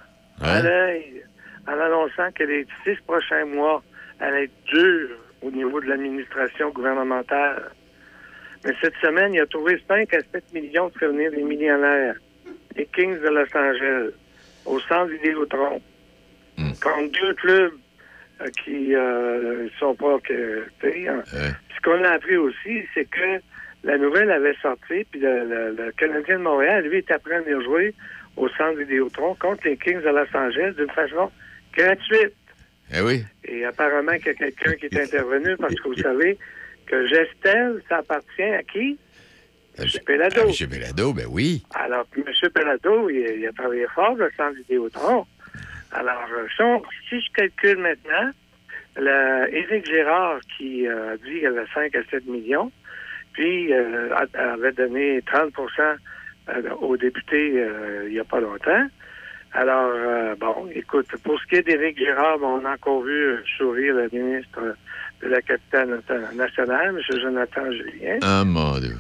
[0.41, 0.63] à Hein?
[0.63, 1.23] l'œil,
[1.69, 3.83] en annonçant que les six prochains mois
[4.21, 5.11] allaient être durs
[5.43, 7.71] au niveau de l'administration gouvernementale.
[8.65, 12.15] Mais cette semaine, il a trouvé 5 à 7 millions de revenir des millionnaires,
[12.77, 14.13] les Kings de Los Angeles,
[14.65, 15.81] au centre Vidéotron,
[16.57, 16.71] Hmm.
[16.81, 17.73] contre deux clubs
[18.65, 20.19] qui ne sont pas
[20.81, 21.23] sais, hein.
[21.77, 23.41] Ce qu'on a appris aussi, c'est que
[23.85, 27.41] la nouvelle avait sorti, puis le, le- le Canadien de Montréal, lui, était prêt à
[27.41, 27.95] venir jouer
[28.37, 31.31] au centre Vidéotron contre les Kings de Los Angeles d'une façon
[31.77, 32.35] gratuite.
[32.95, 33.23] Eh oui.
[33.45, 36.39] Et apparemment qu'il y a quelqu'un qui est intervenu parce que vous savez
[36.87, 38.99] que Gestel, ça appartient à qui?
[39.79, 39.87] M.
[40.07, 40.41] Pelado.
[40.41, 40.69] Ah, M.
[40.71, 41.63] Pelado, ben oui.
[41.75, 42.25] Alors, M.
[42.55, 45.27] Pelado, il, il a travaillé fort le centre Vidéotron.
[45.95, 48.31] Alors, euh, si, on- si je calcule maintenant,
[48.97, 52.71] le, Éric Gérard qui euh, a dit qu'il y avait 5 à 7 millions,
[53.33, 55.51] puis euh, avait donné 30%
[56.51, 58.87] euh, aux députés euh, il n'y a pas longtemps.
[59.53, 63.37] Alors, euh, bon, écoute, pour ce qui est d'Éric Gérard, bon, on a encore vu
[63.57, 64.77] sourire le ministre
[65.23, 66.01] de la capitale
[66.35, 67.21] nationale, M.
[67.21, 68.19] Jonathan Julien.
[68.23, 68.97] Ah, mon Dieu.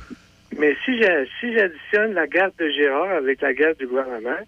[0.56, 4.38] Mais si j'a- si j'additionne la garde de Gérard avec la garde du gouvernement,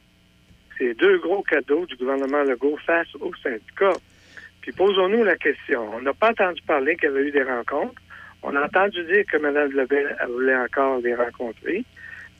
[0.79, 3.99] c'est deux gros cadeaux du gouvernement Legault face aux syndicats.
[4.63, 5.95] Puis posons-nous la question.
[5.95, 8.01] On n'a pas entendu parler qu'il y avait eu des rencontres.
[8.43, 11.85] On a entendu dire que Mme Lebel voulait encore les rencontrer,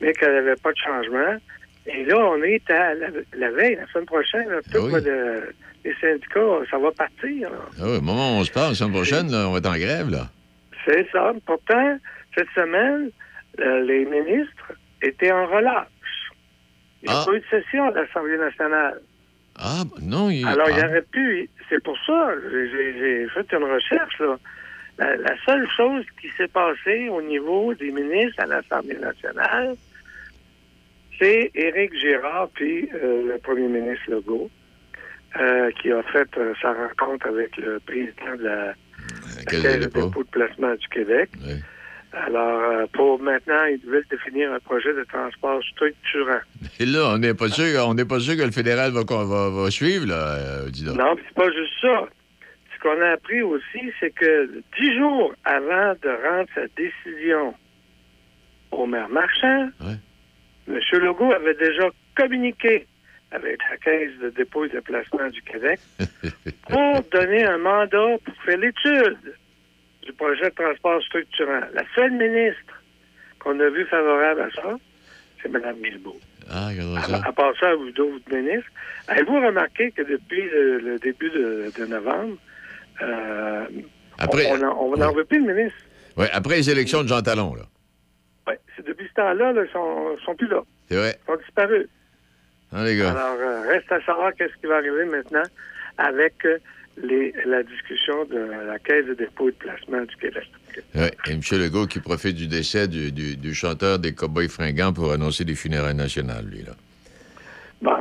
[0.01, 1.35] mais qu'elle n'avait pas de changement.
[1.85, 3.07] Et là, on est à la,
[3.37, 5.01] la veille, la semaine prochaine, là, tout oui.
[5.03, 5.53] le-
[5.85, 7.49] les syndicats, ça va partir.
[7.49, 7.57] là.
[7.79, 9.69] Ah oui, au moment où on se parle, la semaine prochaine, là, on va être
[9.69, 10.27] en grève, là.
[10.85, 11.33] C'est ça.
[11.45, 11.97] Pourtant,
[12.35, 13.09] cette semaine,
[13.59, 15.87] euh, les ministres étaient en relâche.
[17.03, 17.25] Il n'y a Ah.
[17.25, 18.99] pas eu de session à l'Assemblée nationale.
[19.59, 20.45] Ah, non, il...
[20.47, 20.87] Alors, il ah.
[20.87, 21.49] aurait pu.
[21.69, 24.19] C'est pour ça, j'ai- fait une recherche.
[24.19, 24.37] Là.
[24.99, 29.75] La, la seule chose qui s'est passée au niveau des ministres à l'Assemblée nationale,
[31.19, 34.49] c'est Éric Girard puis euh, le premier ministre Legault,
[35.39, 38.73] euh, qui a fait euh, sa rencontre avec le président de la
[39.47, 40.07] Caisse Caisse de dépôt.
[40.07, 41.29] dépôt de placement du Québec.
[42.13, 46.39] Alors, euh, pour maintenant, ils veulent définir un projet de transport structurant.
[46.79, 49.49] Et là, on n'est pas sûr, on n'est pas sûr que le fédéral va, va,
[49.49, 50.97] va suivre, là, euh, dis donc.
[50.97, 52.07] Non, puis c'est pas juste ça.
[52.73, 57.53] Ce qu'on a appris aussi, c'est que dix jours avant de rendre sa décision
[58.71, 59.69] au maire Marchand,
[60.67, 60.79] M.
[60.93, 62.85] Legault avait déjà communiqué
[63.31, 65.79] avec la Caisse de dépôt et de placement du Québec
[66.69, 69.17] pour donner un mandat pour faire l'étude
[70.07, 71.61] du projet de transport structurant.
[71.73, 72.73] La seule ministre
[73.39, 74.77] qu'on a vue favorable à ça,
[75.41, 76.19] c'est Mme Guilbeault.
[76.49, 76.69] Ah,
[77.25, 78.69] À, part ça, vous d'autres ministres,
[79.09, 82.37] avez-vous remarqué que depuis le, le début de, de novembre,
[83.01, 83.65] euh,
[84.17, 85.77] Après- on- n'en veut plus de ministre?
[86.15, 87.63] Ouais, après les élections de Jean Talon, là.
[88.47, 90.61] Oui, c'est depuis ce temps-là, là, ils sont, sont plus là.
[90.89, 91.19] C'est vrai.
[91.21, 91.87] Ils sont disparus.
[92.71, 93.11] Hein, les gars?
[93.11, 95.43] Alors, euh, reste à savoir qu'est-ce qui va arriver maintenant
[95.97, 96.57] avec euh,
[97.03, 98.37] les, la discussion de
[98.67, 100.47] la Caisse de dépôt et de placement du Québec.
[100.95, 101.41] Ouais, Et M.
[101.53, 105.55] Legault qui profite du décès du, du- du chanteur des Cowboys fringants pour annoncer des
[105.55, 106.73] funérailles nationales, lui, là.
[107.81, 107.91] Bon,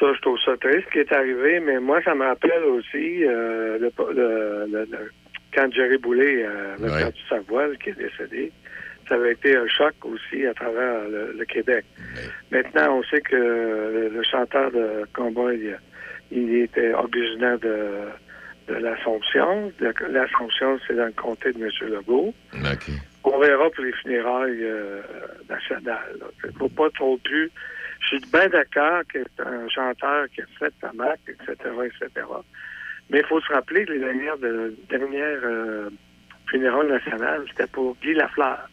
[0.00, 3.24] ça, je trouve ça triste ce qui est arrivé, mais moi, ça me rappelle aussi
[3.24, 5.10] euh, le, le- le- le-
[5.54, 6.98] quand Jerry Boulet euh, avait Ouais.
[7.02, 8.50] perdu sa voix, qui est décédé.
[9.08, 11.84] Ça avait été un choc aussi à travers le, le Québec.
[12.50, 15.70] Maintenant, on sait que le, le chanteur de Cowboy,
[16.30, 17.76] il était originaire de,
[18.72, 19.72] de l'Assomption.
[20.10, 21.70] L'Assomption, c'est dans le comté de M.
[21.90, 22.34] Legault.
[23.24, 25.00] On verra pour les funérailles euh,
[25.48, 26.16] nationales.
[26.44, 27.50] Il ne faut pas trop plus.
[28.00, 31.54] Je suis bien d'accord que c'est un chanteur qui a fait sa marque, etc.,
[31.84, 32.26] etc.
[33.10, 35.88] Mais il faut se rappeler que les dernières, de, dernières euh,
[36.50, 38.68] funérailles nationales, c'était pour Guy Lafleur.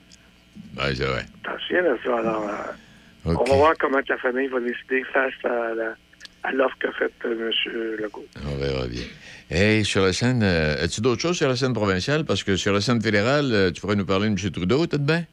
[0.78, 1.26] Ouais, c'est vrai.
[1.44, 2.18] T'en souviens de ça?
[2.18, 5.96] Alors, euh, on va voir comment la famille va décider face à la-
[6.44, 7.98] à l'offre qu'a faite euh, M.
[8.00, 8.26] Legault.
[8.46, 9.04] On verra bien.
[9.52, 12.24] Hey, sur la scène, euh, as-tu d'autres choses sur la scène provinciale?
[12.24, 14.52] Parce que sur la scène fédérale, euh, tu pourrais nous parler de M.
[14.52, 15.24] Trudeau, tout de bien?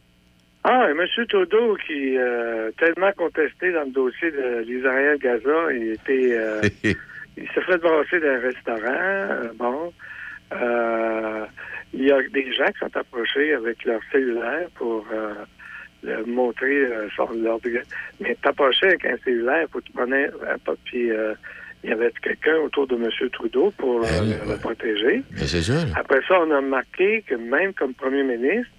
[0.64, 1.26] Ah, et M.
[1.28, 6.62] Trudeau, qui euh, tellement contesté dans le dossier de l'Israël Gaza, il était, euh,
[7.36, 9.52] il s'est fait brasser d'un restaurant.
[9.56, 9.92] bon,
[11.92, 15.06] il y a des gens qui sont approchés avec leur cellulaire pour
[16.06, 17.58] le montrer euh, sur leur
[18.20, 21.34] Mais t'approcher avec un cellulaire, faut que tu prenais un puis euh,
[21.84, 23.08] il y avait quelqu'un autour de M.
[23.32, 24.08] Trudeau pour euh,
[24.48, 25.22] le, protéger.
[25.32, 25.84] Ben, c'est là.
[25.96, 28.70] Après ça, on a remarqué que même comme premier ministre,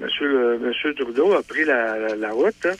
[0.00, 0.06] M.
[0.20, 2.72] Le, Monsieur Trudeau a pris la, la- la route hein,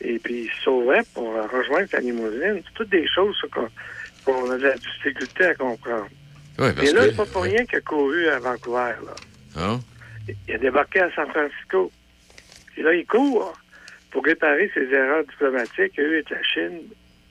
[0.00, 2.62] et puis il se sauvait pour rejoindre sa limousine.
[2.64, 3.68] C'est toutes des choses qu'on
[4.24, 6.06] qu'on a de la difficulté à comprendre.
[6.56, 8.92] Parce et là, que- c'est pas pour rien qu'il a couru à Vancouver.
[9.04, 9.14] Là.
[9.56, 9.78] Ah,
[10.48, 11.90] Il a débarqué à San Francisco.
[12.76, 13.52] Et là, il court
[14.10, 16.78] pour réparer ses erreurs diplomatiques qu'il y a eu avec la Chine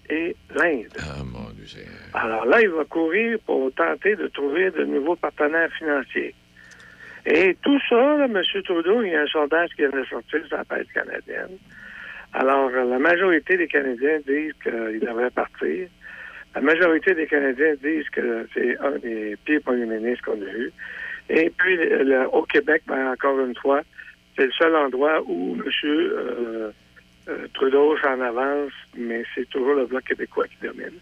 [0.10, 0.88] et l'Inde.
[1.00, 1.82] Ah, mon Dieu.
[2.14, 6.34] Alors là, il va courir pour tenter de trouver de nouveaux partenaires financiers.
[7.26, 8.42] Et tout ça, là, M.
[8.64, 11.56] Trudeau, il y a un sondage qui vient de sortir sur la presse canadienne.
[12.34, 15.88] Alors, la majorité des Canadiens disent qu'il devrait partir.
[16.56, 20.72] La majorité des Canadiens disent que c'est un des pires premiers ministres qu'on a eu.
[21.30, 23.82] Et puis, le- le- au Québec, ben, encore une fois,
[24.42, 25.72] c'est le seul endroit où M.
[25.84, 26.72] euh,
[27.30, 30.98] euh, Trudeau s'en avance, mais c'est toujours le Bloc québécois qui domine.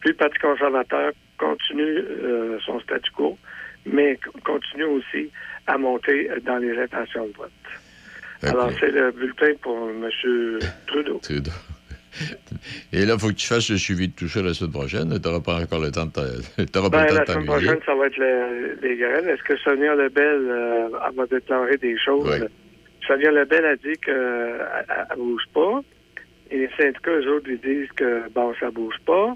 [0.00, 3.36] Puis le Parti conservateur continue euh, son statu quo,
[3.84, 5.30] mais continue aussi
[5.66, 7.50] à monter dans les intentions de vote.
[8.44, 10.08] Alors, c'est le bulletin pour M.
[10.86, 11.18] Trudeau.
[11.22, 11.50] Trudeau.
[12.92, 15.20] Et là, il faut que tu fasses le suivi de tout ça la semaine prochaine.
[15.20, 18.16] Tu n'auras pas encore le temps de pas Ben, la semaine prochaine, ça va être
[18.16, 19.28] le- les grèves.
[19.28, 22.24] Est-ce que Sonia Lebel euh, va déclarer des choses?
[23.06, 24.14] Sonia Lebel a dit qu'elle
[25.10, 25.80] ne bouge pas.
[26.50, 29.34] Et les syndicats, eux autres, ils disent que, bon, ça bouge pas.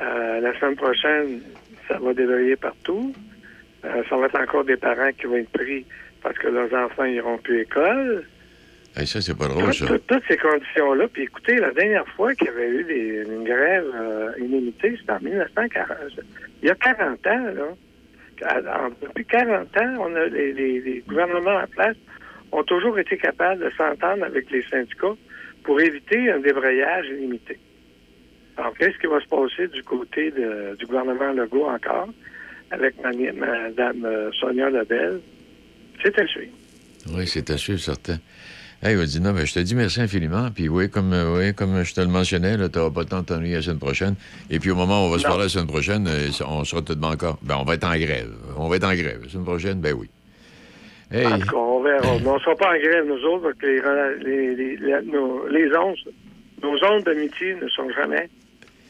[0.00, 1.40] Euh, la semaine prochaine,
[1.88, 3.12] ça va débrayer partout.
[3.84, 5.84] Euh, ça va être encore des parents qui vont être pris
[6.22, 8.24] parce que leurs enfants n'iront plus à l'école.
[8.96, 9.86] Hey, ça, c'est pas drôle, ça.
[9.86, 11.06] tout- toutes ces conditions-là.
[11.12, 15.12] Puis écoutez, la dernière fois qu'il y avait eu des, une grève euh, illimitée, c'était
[15.12, 15.98] en 1940.
[16.62, 17.68] Il y a 40 ans, là.
[18.42, 21.96] En- depuis 40 ans, on a les, les- les gouvernements en place
[22.52, 25.14] ont toujours été capables de s'entendre avec les syndicats
[25.64, 27.58] pour éviter un débrayage illimité.
[28.56, 32.08] Alors, qu'est-ce qui va se passer du côté de- du gouvernement Legault encore
[32.70, 35.20] avec Mme euh, Sonia Lebel?
[36.02, 36.52] C'est à suivre.
[37.14, 38.18] Oui, c'est à suivre, certain.
[38.82, 40.50] Hey, il va dire, non, mais je te dis merci infiniment.
[40.54, 43.20] Puis oui, comme, euh, oui, comme je te le mentionnais, tu n'auras pas le temps
[43.20, 44.14] de t'ennuyer la semaine prochaine.
[44.50, 46.80] Et puis au moment où on va se parler la semaine prochaine, euh, on sera
[46.82, 47.38] tout de même encore.
[47.42, 48.30] Ben, on va être en grève.
[48.56, 49.20] On va être en grève.
[49.24, 50.08] La semaine prochaine, ben oui.
[51.10, 52.00] Hey, En tout cas, on verra.
[52.20, 53.66] Mais on ne sera pas en grève, nous autres, parce que
[54.24, 55.96] les, les, les, nos, les ondes,
[56.62, 58.28] nos ondes d'amitié ne sont jamais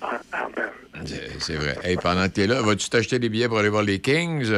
[0.02, 1.06] en, en berne.
[1.38, 1.76] c'est vrai.
[1.84, 4.50] Hey, pendant que tu es là, vas-tu t'acheter des billets pour aller voir les Kings?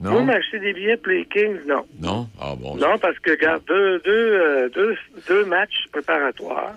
[0.00, 0.10] Non?
[0.10, 1.84] Moi, m'acheter des billets pour les Kings, non.
[2.00, 2.28] Non?
[2.40, 2.74] Ah bon.
[2.76, 4.10] Non, parce que, regarde, deux, deux,
[4.40, 4.96] euh, deux,
[5.28, 6.74] deux matchs préparatoires.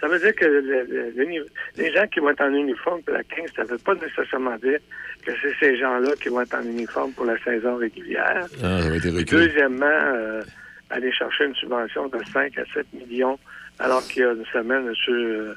[0.00, 1.46] Ça veut dire que le- le-
[1.76, 4.56] les gens qui vont être en uniforme pour la 15, ça ne veut pas nécessairement
[4.56, 4.78] dire
[5.24, 8.46] que c'est ces gens-là qui vont être en uniforme pour la saison régulière.
[8.62, 9.24] Ah, ça va être reculé.
[9.24, 10.42] Deuxièmement, euh,
[10.90, 13.38] aller chercher une subvention de 5 à 7 millions,
[13.78, 14.94] alors qu'il y a une semaine, M.
[15.08, 15.54] euh,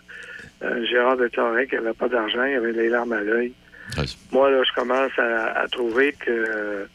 [0.64, 3.53] euh, Gérard de Torre qui n'avait pas d'argent, il avait les larmes à l'œil.
[4.31, 6.31] Moi, là, je commence à, à trouver que...
[6.31, 6.85] euh,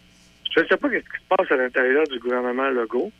[0.55, 3.11] je ne sais pas ce qui se passe à l'intérieur du gouvernement Legault,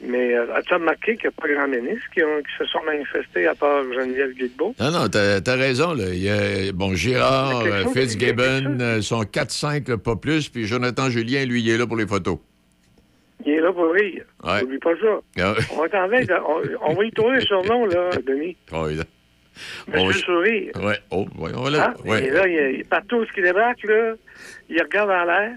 [0.00, 2.82] mais euh, as-tu remarqué qu'il n'y a pas grand ministre qui, ont- qui se sont
[2.84, 4.74] manifestés à part Geneviève Guilbeault?
[4.80, 5.92] Non, non, t'as as raison.
[5.94, 6.04] Là.
[6.12, 9.88] Il y a, bon, Gérard, Il y a quelque euh, chose- Fitzgibbon euh, sont 4-5,
[9.90, 10.48] là, pas plus.
[10.48, 12.38] Puis Jonathan Julien, lui, il est là pour les photos.
[13.46, 14.24] Il est là pour rire.
[14.44, 14.62] Ouais.
[14.62, 15.20] N'oublie pas ça.
[15.40, 15.54] Ah.
[15.72, 18.56] On, va en veille de- on, on va y trouver un surnom, là, Denis.
[18.72, 19.04] Oh, oui, là.
[19.88, 20.70] Monsieur Sourire.
[20.80, 21.94] Ouais, oh, ouais, on va là.
[21.96, 22.26] Ah, ouais.
[22.26, 24.14] Et là, il, il- partout où il débarque, là,
[24.68, 25.52] il regarde en l'air,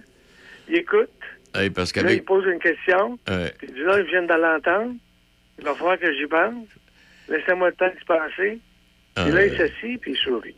[0.70, 1.10] il écoute,
[1.54, 3.54] Hey, parce là, il pose une question, Ouais.
[3.58, 4.94] puis il dit là, ils viennent de l'entendre,
[5.60, 6.66] il va falloir que j'y pense,
[7.30, 8.60] laissez-moi le temps de se passer.
[9.16, 10.56] Ah, puis là, il s'assit, puis il sourit.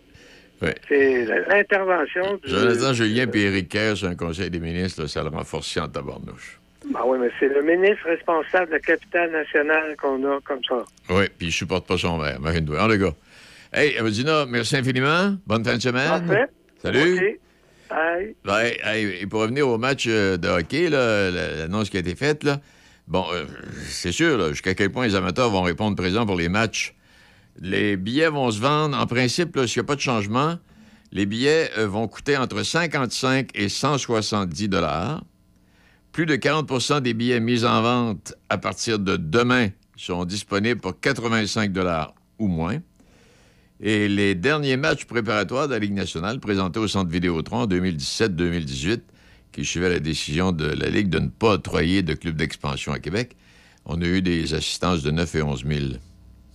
[0.62, 0.76] Ouais.
[0.88, 2.50] C'est l'intervention du...
[2.50, 5.88] Jonathan Julien et Éric Kerr sur un conseil des ministres, là, ça le renforce en
[5.90, 6.60] tabarnouche.
[6.94, 10.84] Ben oui, mais c'est le ministre responsable de la capitale nationale qu'on a comme ça.
[11.10, 12.38] Oui, puis il supporte pas son maire.
[12.40, 12.78] Imagine-toi.
[12.80, 13.14] Ah, le gars.
[13.74, 15.36] Hey, Dina, merci infiniment.
[15.48, 16.28] Bonne fin de semaine.
[16.28, 16.46] Parfait.
[16.82, 17.40] Salut.
[18.96, 22.60] Et pour revenir au match euh, de hockey, l'annonce qui a été faite, là,
[23.08, 23.46] bon, euh,
[23.88, 26.96] c'est sûr, jusqu'à quel point les amateurs vont répondre présent pour les matchs.
[27.60, 30.58] Les billets vont se vendre, en principe, s'il n'y a pas de changement,
[31.12, 35.24] les billets euh, vont coûter entre 55 et 170 dollars.
[36.12, 41.00] Plus de 40% des billets mis en vente à partir de demain sont disponibles pour
[41.00, 42.80] 85 dollars ou moins.
[43.86, 49.02] Et les derniers matchs préparatoires de la Ligue nationale présentés au Centre Vidéotron en 2017-2018,
[49.52, 53.00] qui suivait la décision de la Ligue de ne pas octroyer de club d'expansion à
[53.00, 53.36] Québec,
[53.86, 55.80] on a eu des assistances de 9 et 11 000.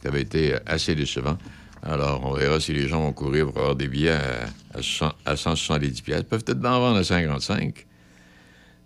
[0.03, 1.37] Ça avait été assez décevant.
[1.83, 5.13] Alors, on verra si les gens vont courir pour avoir des billets à, à 100
[5.27, 6.21] à 170 pièces.
[6.21, 7.87] Ils peuvent peut-être bien en vendre à 55.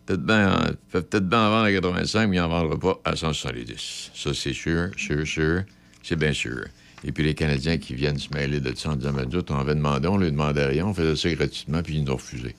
[0.04, 3.14] Peut-être bien, peuvent peut-être bien en vendre à 85, mais ils n'en vendront pas à
[3.14, 4.10] 170.
[4.12, 5.62] Ça, c'est sûr, sûr, sûr.
[6.02, 6.64] C'est bien sûr.
[7.04, 9.58] Et puis les Canadiens qui viennent se mêler de ça en disant, mais autres, on
[9.58, 12.54] avait demandé, on lui demandait rien, on faisait ça gratuitement, puis ils nous ont refusé.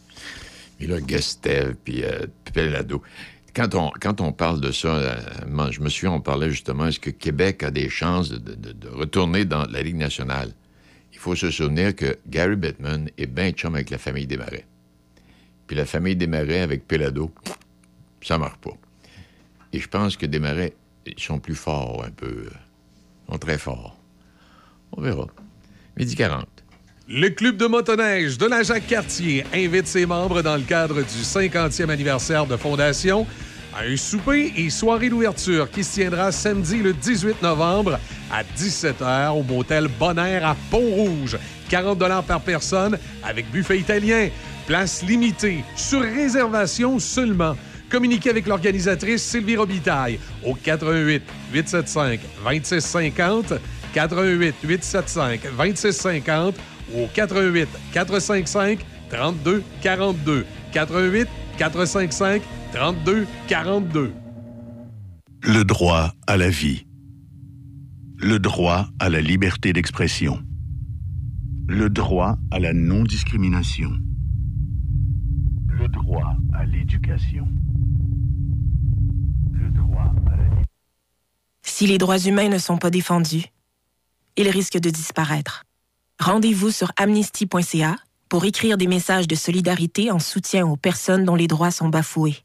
[0.80, 3.02] Et là, Guestev, puis euh, Pelado.
[3.56, 5.16] Quand on, quand on parle de ça, euh,
[5.72, 9.66] je me souviens, on parlait justement, est-ce que Québec a des chances de, retourner dans
[9.66, 10.52] la Ligue nationale?
[11.14, 14.66] Il faut se souvenir que Gary Bettman est bien chum avec la famille Desmarais.
[15.68, 17.32] Puis la famille Desmarais avec Pelado,
[18.22, 18.74] ça marche pas.
[19.72, 20.74] Et je pense que Desmarais,
[21.06, 22.26] ils sont plus forts un peu.
[22.26, 22.50] euh,
[23.28, 23.98] Ils sont très forts.
[24.96, 25.28] On verra.
[25.98, 26.46] Midi 40.
[27.10, 31.90] Le Club de motoneige de la Jacques-Cartier invite ses membres dans le cadre du 50e
[31.90, 33.28] anniversaire de fondation
[33.76, 38.00] à un souper et soirée d'ouverture qui se tiendra samedi le 18 novembre
[38.32, 41.38] à 17h au motel Bonaire à Pont-Rouge.
[41.70, 44.30] 40 par personne avec buffet italien.
[44.68, 47.58] Place limitée, sur réservation seulement.
[47.90, 51.22] Communiquez avec l'organisatrice Sylvie Robitaille au 88
[51.52, 53.54] 875 2650
[53.94, 56.56] 88 875 2650
[56.94, 58.80] ou au 88 455
[59.10, 62.42] 32 42 88 455
[62.74, 64.14] 32 42
[65.44, 66.86] Le droit à la vie.
[68.18, 70.40] Le droit à la liberté d'expression.
[71.68, 73.92] Le droit à la non-discrimination.
[75.68, 77.48] Le droit à l'éducation.
[79.52, 80.44] Le droit à la
[81.62, 83.53] Si les droits humains ne sont pas défendus,
[84.38, 85.64] ils risquent de disparaître.
[86.20, 87.98] Rendez-vous sur amnesty.ca
[88.30, 92.38] pour écrire des messages de solidarité en soutien aux personnes dont les droits sont bafoués.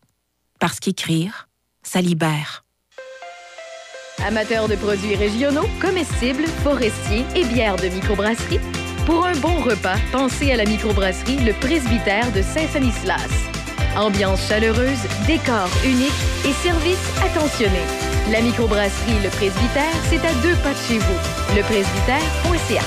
[0.61, 1.49] Parce qu'écrire,
[1.83, 2.65] ça libère.
[4.27, 8.61] Amateurs de produits régionaux, comestibles, forestiers et bières de microbrasserie,
[9.07, 13.31] pour un bon repas, pensez à la microbrasserie Le Presbytère de Saint-Sanislas.
[13.97, 16.13] Ambiance chaleureuse, décor unique
[16.45, 18.08] et service attentionné.
[18.31, 21.57] La microbrasserie Le Presbytère, c'est à deux pas de chez vous.
[21.57, 22.83] Lepresbytère.ca.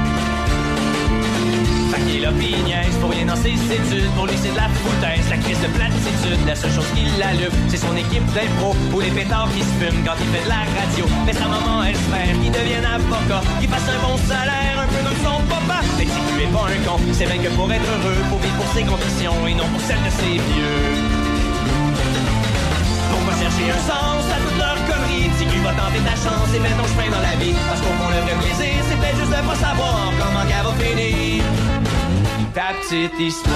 [1.91, 4.07] Fait qu'il a pignès pour rien dans ses études.
[4.15, 6.39] Pour lui c'est de la foutaise, la crise de platitude.
[6.47, 8.71] La seule chose qui l'allume, c'est son équipe d'impro.
[8.95, 11.03] Ou les pétards qui se fument quand il fait de la radio.
[11.25, 13.43] Mais sa maman espère qu'il devienne avocat.
[13.59, 15.83] Qu'il fasse un bon salaire, un peu comme son papa.
[15.99, 18.55] Mais si tu es pas un con, c'est bien que pour être heureux Faut vivre
[18.55, 20.95] pour ses convictions et non pour celles de ses vieux.
[23.11, 26.59] Pourquoi chercher un sens à toute leur connerie Si tu vas tenter ta chance et
[26.63, 27.51] mettre ton chemin dans la vie.
[27.67, 30.73] Parce qu'au fond le vrai plaisir c'est peut-être juste de pas savoir comment qu'elle va
[30.79, 31.43] finir
[32.53, 33.55] Ta petite histoire.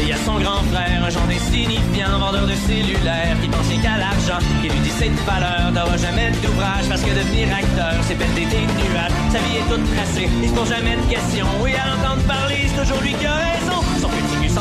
[0.00, 3.80] Il y a son grand frère, un genre d'insignifiant, vendeur de cellulaire, qui pense rien
[3.82, 7.94] qu'à l'argent, qui lui dit c'est de valeur, t'auras jamais d'ouvrage, parce que devenir acteur,
[8.02, 11.46] c'est péter des nuages, sa vie est toute tracée, il se pose jamais de questions,
[11.60, 14.08] oui, à l'entendre parler, c'est toujours lui qui a raison, son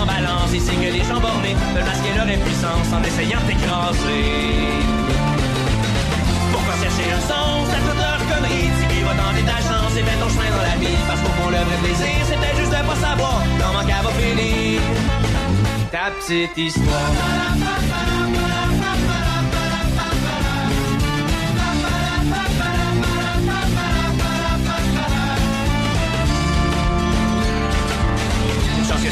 [0.06, 4.26] sans balance, que les gens bornés veulent masquer leur impuissance en essayant de t'écraser.
[6.52, 10.20] Pourquoi chercher un sens à toute leur connerie, lui va tenter ta chance et mets
[10.20, 12.88] ton chemin dans la vie, parce qu'au fond le vrai plaisir, c'est peut-être juste de
[12.88, 14.82] pas savoir comment qu'elle va finir
[15.92, 17.95] ta petite histoire.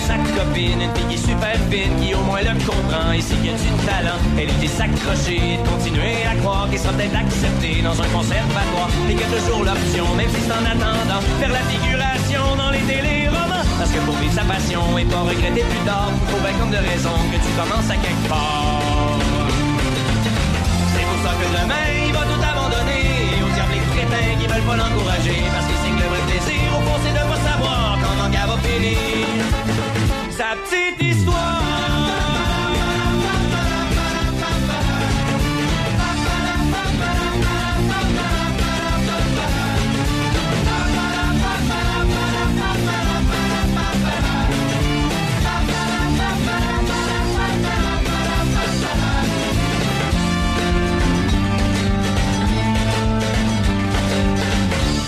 [0.03, 3.55] Sa copine, une fille super fine, qui au moins le comprend et sait qu'il y
[3.55, 4.19] a du talent.
[4.38, 8.89] Elle était s'accrocher, de continuer à croire qu'il sera peut-être accepté dans un conservatoire.
[9.07, 12.71] Et qu'il y a toujours l'option, même si c'est en attendant, faire la figuration dans
[12.75, 13.63] les téléromans.
[13.80, 16.84] Parce que pour vivre sa passion et pas regretter plus tard, faut bien comme de
[16.84, 19.19] raison que tu commences à quelque part.
[20.91, 24.67] C'est pour ça que demain, il va tout abandonner aux diables les crétins qui veulent
[24.67, 25.39] pas l'encourager.
[25.55, 28.49] Parce qu'il sait que le vrai plaisir, au fond, c'est de pas savoir comment qu'elle
[28.51, 29.93] va finir.
[30.38, 31.61] Sa petite histoire.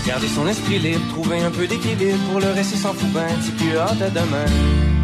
[0.06, 3.26] Garder son esprit libre, trouver un peu d'équilibre pour le reste, il s'en fout ben,
[3.40, 4.95] petit plus hâte à demain.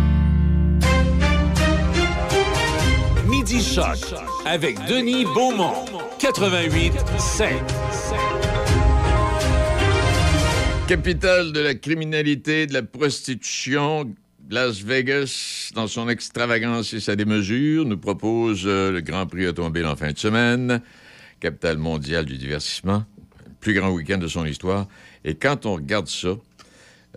[3.43, 3.77] Midi
[4.45, 5.85] avec Denis Beaumont.
[6.21, 7.51] 88 5.
[10.87, 14.15] Capitale de la criminalité, de la prostitution,
[14.49, 19.87] Las Vegas, dans son extravagance et sa démesure, nous propose euh, le Grand Prix automobile
[19.87, 20.81] en fin de semaine,
[21.41, 23.05] capitale mondiale du divertissement,
[23.45, 24.87] le plus grand week-end de son histoire.
[25.25, 26.37] Et quand on regarde ça,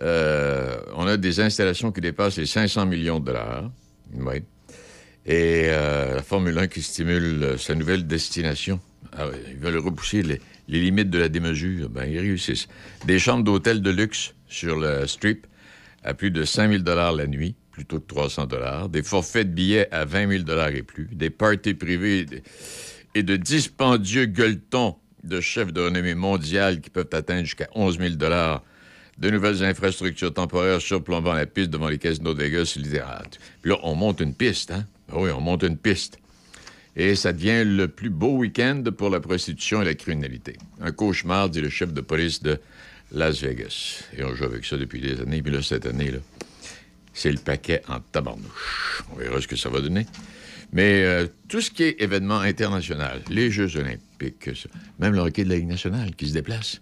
[0.02, 3.70] euh, on a des installations qui dépassent les 500 millions de dollars.
[4.12, 4.42] Oui.
[5.26, 8.80] Et euh, la Formule 1 qui stimule euh, sa nouvelle destination.
[9.12, 11.88] Ah ils veulent repousser les, limites de la démesure.
[11.88, 12.68] Ben, ils réussissent.
[13.06, 15.46] Des chambres d'hôtel de luxe sur le strip
[16.04, 16.84] à plus de 5 000
[17.16, 18.46] la nuit, plutôt que 300
[18.88, 21.08] Des forfaits de billets à 20 000 et plus.
[21.12, 22.26] Des parties privées
[23.16, 24.94] et de, dispendieux gueuletons
[25.24, 28.10] de chefs de renommée mondiale qui peuvent atteindre jusqu'à 11 000
[29.18, 33.40] de nouvelles infrastructures temporaires surplombant la piste devant les casinos de Vegas et.
[33.62, 34.84] Puis là, on monte une piste, hein?
[35.08, 36.18] Ben oui, on monte une piste.
[36.96, 40.56] Et ça devient le plus beau week-end pour la prostitution et la criminalité.
[40.80, 42.58] Un cauchemar, dit le chef de police de
[43.12, 44.02] Las Vegas.
[44.16, 45.42] Et on joue avec ça depuis des années.
[45.42, 46.18] Puis là, cette année, là,
[47.12, 49.02] c'est le paquet en tabarnouche.
[49.12, 50.06] On verra ce que ça va donner.
[50.72, 54.50] Mais euh, tout ce qui est événement international, les Jeux olympiques,
[54.98, 56.80] même le hockey de la Ligue nationale qui se déplace,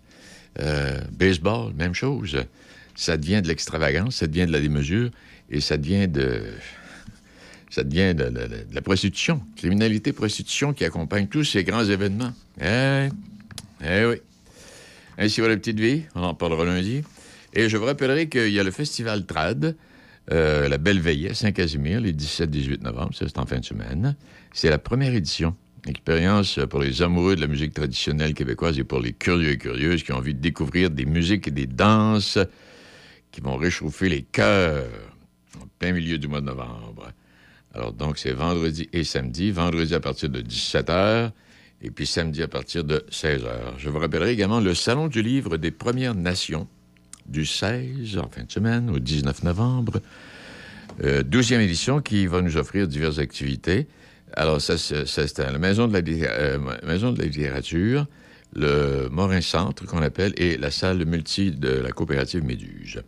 [0.61, 2.39] euh, baseball, même chose.
[2.95, 5.11] Ça devient de l'extravagance, ça devient de la démesure
[5.51, 6.43] et ça devient de...
[7.75, 8.33] ça devient de,
[8.73, 12.33] la prostitution, criminalité prostitution qui accompagne tous ces grands événements.
[12.61, 13.09] Eh,
[13.85, 14.17] eh oui.
[15.19, 17.03] Ainsi va la petite vie, on en parlera lundi.
[17.53, 19.77] Et je vous rappellerai qu'il y a le festival Trad,
[20.31, 24.15] euh, la Belle Veillée à Saint-Casimir, les 17-18 novembre, c'est en fin de semaine.
[24.53, 25.57] C'est la première édition.
[25.87, 30.05] Expérience pour les amoureux de la musique traditionnelle québécoise et pour les curieux et curieuses
[30.05, 32.39] qui ont envie de découvrir des musiques et des danses
[33.33, 34.87] qui vont réchauffer les cœurs
[35.61, 37.13] en plein milieu du mois de novembre.
[37.75, 39.51] Alors donc, c'est vendredi et samedi.
[39.51, 41.33] Vendredi à partir de 17h
[41.83, 43.75] et puis samedi à partir de 16h.
[43.79, 46.69] Je vous rappellerai également le Salon du livre des Premières Nations
[47.27, 50.01] du 16 en fin de semaine au 19 novembre.
[51.03, 53.89] Euh, 12e édition qui va nous offrir diverses activités.
[54.35, 58.07] Alors, ça, c'est la Maison de la, euh, Maison de la littérature,
[58.55, 63.03] le Morin Centre qu'on appelle, et la salle multi de la coopérative Méduse.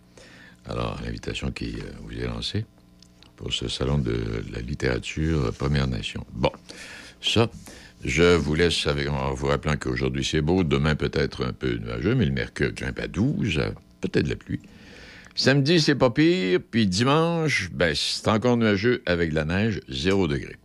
[0.69, 2.65] Alors, l'invitation qui euh, vous est lancée
[3.37, 6.27] pour ce salon de la littérature Première Nation.
[6.33, 6.51] Bon,
[7.21, 7.51] ça,
[8.05, 12.15] je vous laisse avec, en vous rappelant qu'aujourd'hui c'est beau, demain peut-être un peu nuageux,
[12.15, 14.61] mais le mercure grimpe à 12, euh, peut-être la pluie.
[15.35, 20.29] Samedi, c'est pas pire, puis dimanche, ben, c'est encore nuageux avec de la neige, 0
[20.29, 20.57] degré.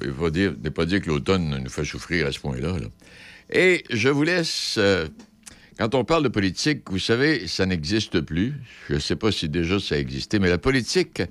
[0.00, 0.30] Il ne faut
[0.70, 2.78] pas dire que l'automne nous fait souffrir à ce point-là.
[2.78, 2.86] là.
[3.50, 4.76] Et je vous laisse.
[4.78, 5.08] euh,
[5.78, 8.52] quand on parle de politique, vous savez, ça n'existe plus.
[8.88, 11.22] Je ne sais pas si déjà ça existait, mais la politique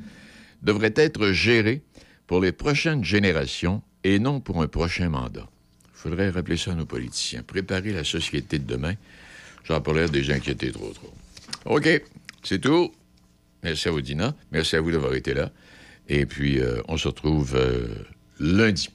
[0.61, 1.81] devrait être gérée
[2.25, 5.47] pour les prochaines générations et non pour un prochain mandat.
[5.93, 7.43] Il faudrait rappeler ça à nos politiciens.
[7.43, 8.93] Préparer la société de demain.
[9.63, 11.13] J'en pas l'air déjà inquiété trop, trop.
[11.65, 11.89] OK,
[12.43, 12.91] c'est tout.
[13.63, 14.35] Merci à vous, Dina.
[14.51, 15.51] Merci à vous d'avoir été là.
[16.07, 17.88] Et puis, euh, on se retrouve euh,
[18.39, 18.89] lundi.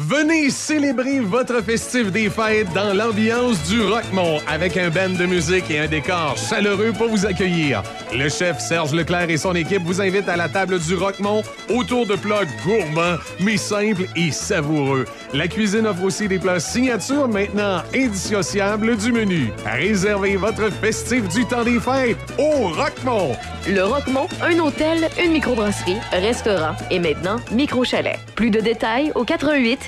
[0.00, 5.68] Venez célébrer votre festif des fêtes dans l'ambiance du Rockmont avec un band de musique
[5.72, 7.82] et un décor chaleureux pour vous accueillir.
[8.14, 12.06] Le chef Serge Leclerc et son équipe vous invitent à la table du Rockmont autour
[12.06, 15.04] de plats gourmands mais simples et savoureux.
[15.34, 19.50] La cuisine offre aussi des plats signature maintenant indissociables du menu.
[19.66, 23.34] Réservez votre festif du temps des fêtes au Rockmont.
[23.68, 28.18] Le Roquemont, un hôtel, une microbrasserie, restaurant et maintenant micro-chalet.
[28.36, 29.87] Plus de détails au 88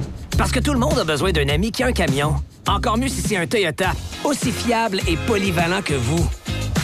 [0.41, 2.33] Parce que tout le monde a besoin d'un ami qui a un camion.
[2.67, 3.91] Encore mieux si c'est un Toyota,
[4.23, 6.27] aussi fiable et polyvalent que vous.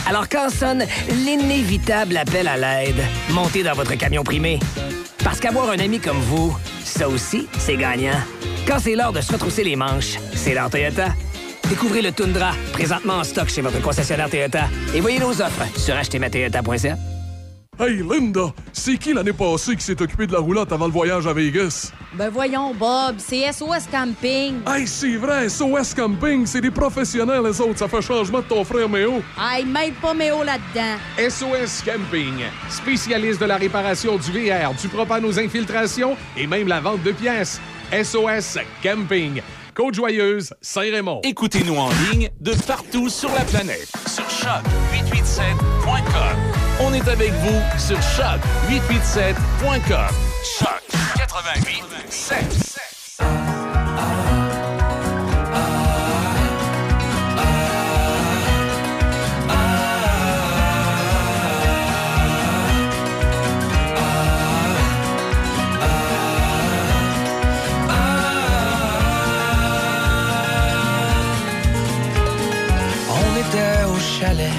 [0.08, 4.60] Alors quand sonne l'inévitable appel à l'aide, montez dans votre camion primé.
[5.24, 8.20] Parce qu'avoir un ami comme vous, ça aussi, c'est gagnant.
[8.64, 11.08] Quand c'est l'heure de se retrousser les manches, c'est l'heure Toyota.
[11.68, 14.68] Découvrez le Tundra, présentement en stock chez votre concessionnaire Toyota.
[14.94, 16.96] Et voyez nos offres sur achetezmatoyota.ca.
[17.80, 21.28] Hey, Linda, c'est qui l'année passée qui s'est occupé de la roulotte avant le voyage
[21.28, 21.92] à Vegas?
[22.12, 24.56] Ben voyons, Bob, c'est SOS Camping.
[24.66, 27.78] Hey, c'est vrai, SOS Camping, c'est des professionnels, les autres.
[27.78, 29.22] Ça fait changement de ton frère Méo.
[29.40, 30.96] Hey, mêle pas Méo là-dedans.
[31.18, 36.80] SOS Camping, spécialiste de la réparation du VR, du propane aux infiltrations et même la
[36.80, 37.60] vente de pièces.
[37.92, 39.40] SOS Camping.
[39.72, 41.20] Côte-Joyeuse, Saint-Raymond.
[41.22, 46.47] Écoutez-nous en ligne de partout sur la planète sur choc887.com.
[46.80, 50.14] On est avec vous sur choc887.com.
[50.44, 50.80] Choc
[51.16, 51.82] 88
[73.10, 74.52] On était au chalet,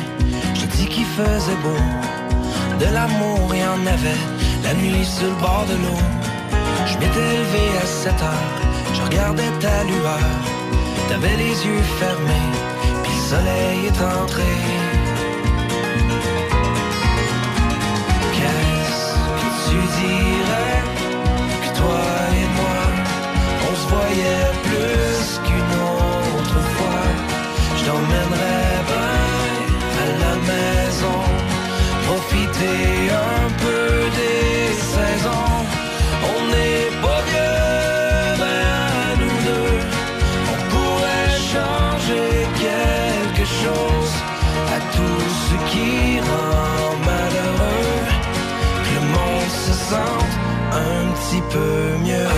[2.79, 4.21] De l'amour, il y en avait,
[4.63, 6.01] la nuit sur le bord de l'eau.
[6.85, 8.59] Je m'étais levé à 7 heures,
[8.93, 10.31] je regardais ta lueur.
[11.09, 12.49] T'avais les yeux fermés,
[13.03, 14.51] puis le soleil est entré.
[18.35, 20.79] Qu'est-ce que tu dirais
[21.63, 22.01] que toi
[22.41, 22.79] et moi,
[23.69, 25.73] on se voyait plus qu'une
[26.37, 27.03] autre fois?
[45.69, 47.99] qui rend malheureux,
[48.83, 50.33] que le monde se sente
[50.73, 52.33] un petit peu mieux.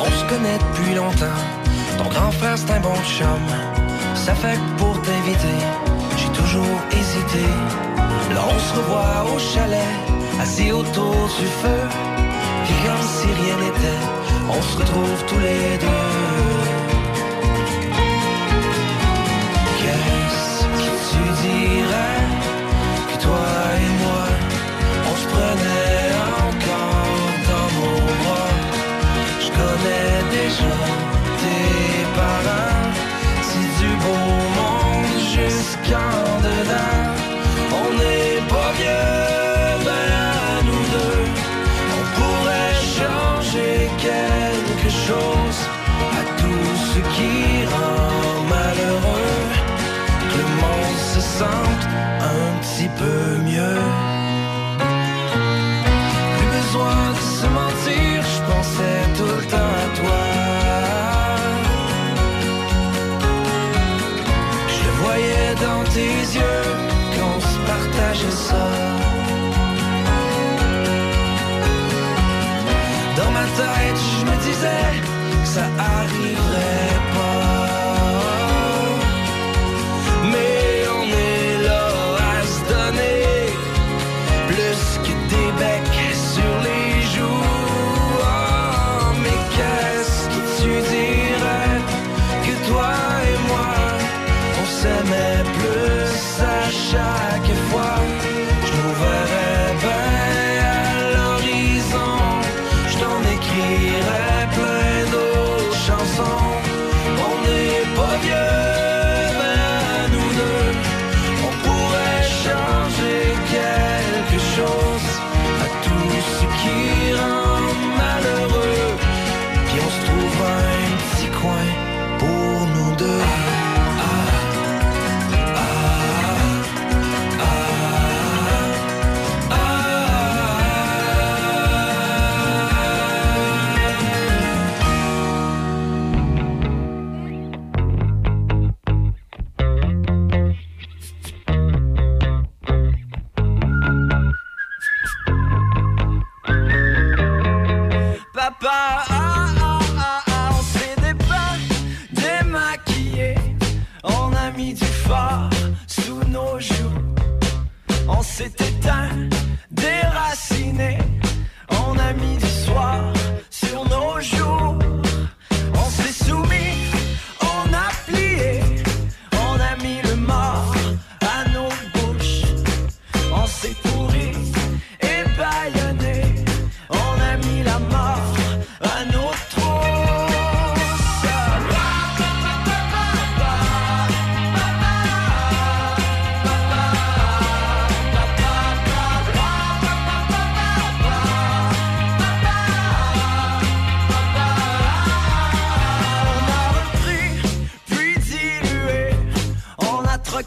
[0.00, 1.40] On se connaît depuis longtemps,
[1.96, 3.44] ton grand frère c'est un bon chum.
[4.14, 5.58] Ça fait pour t'inviter,
[6.16, 7.44] j'ai toujours hésité.
[8.34, 10.07] Là on se revoit au chalet
[10.40, 11.80] assis autour du feu.
[12.64, 14.04] Puis comme si rien n'était,
[14.48, 16.77] on se retrouve tous les deux.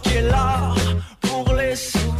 [0.03, 0.75] Qui est l'art
[1.21, 2.15] pour les sous.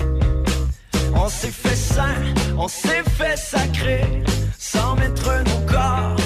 [1.15, 2.15] On s'est fait saint,
[2.57, 4.23] on s'est fait sacré,
[4.57, 6.20] sans mettre nos corps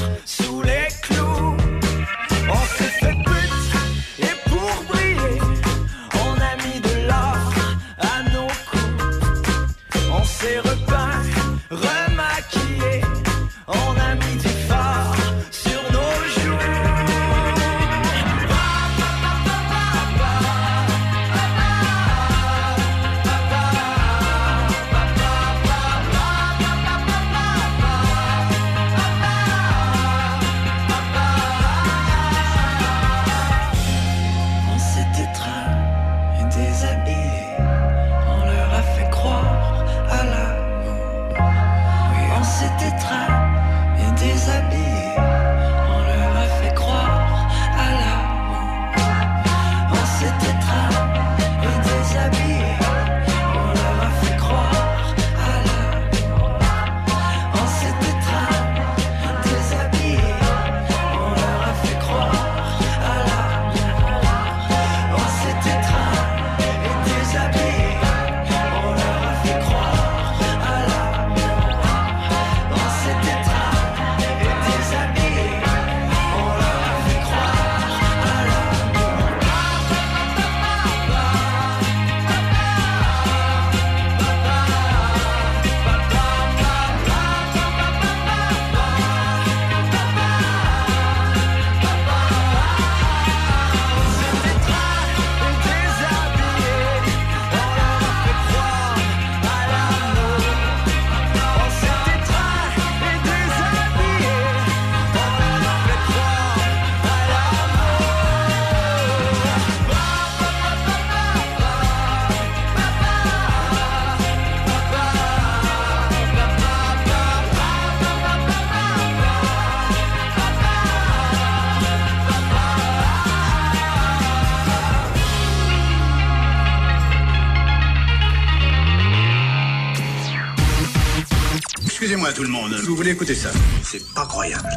[132.36, 132.74] tout le monde.
[132.86, 133.49] Vous voulez écouter ça?
[133.82, 134.68] C'est pas croyable.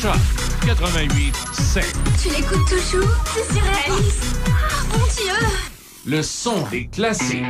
[0.00, 0.12] Choc
[0.64, 1.96] 88 7.
[2.22, 3.10] Tu l'écoutes toujours?
[3.34, 4.22] C'est surréaliste.
[4.46, 5.46] Ah, mon Dieu
[6.06, 7.44] Le son des classiques.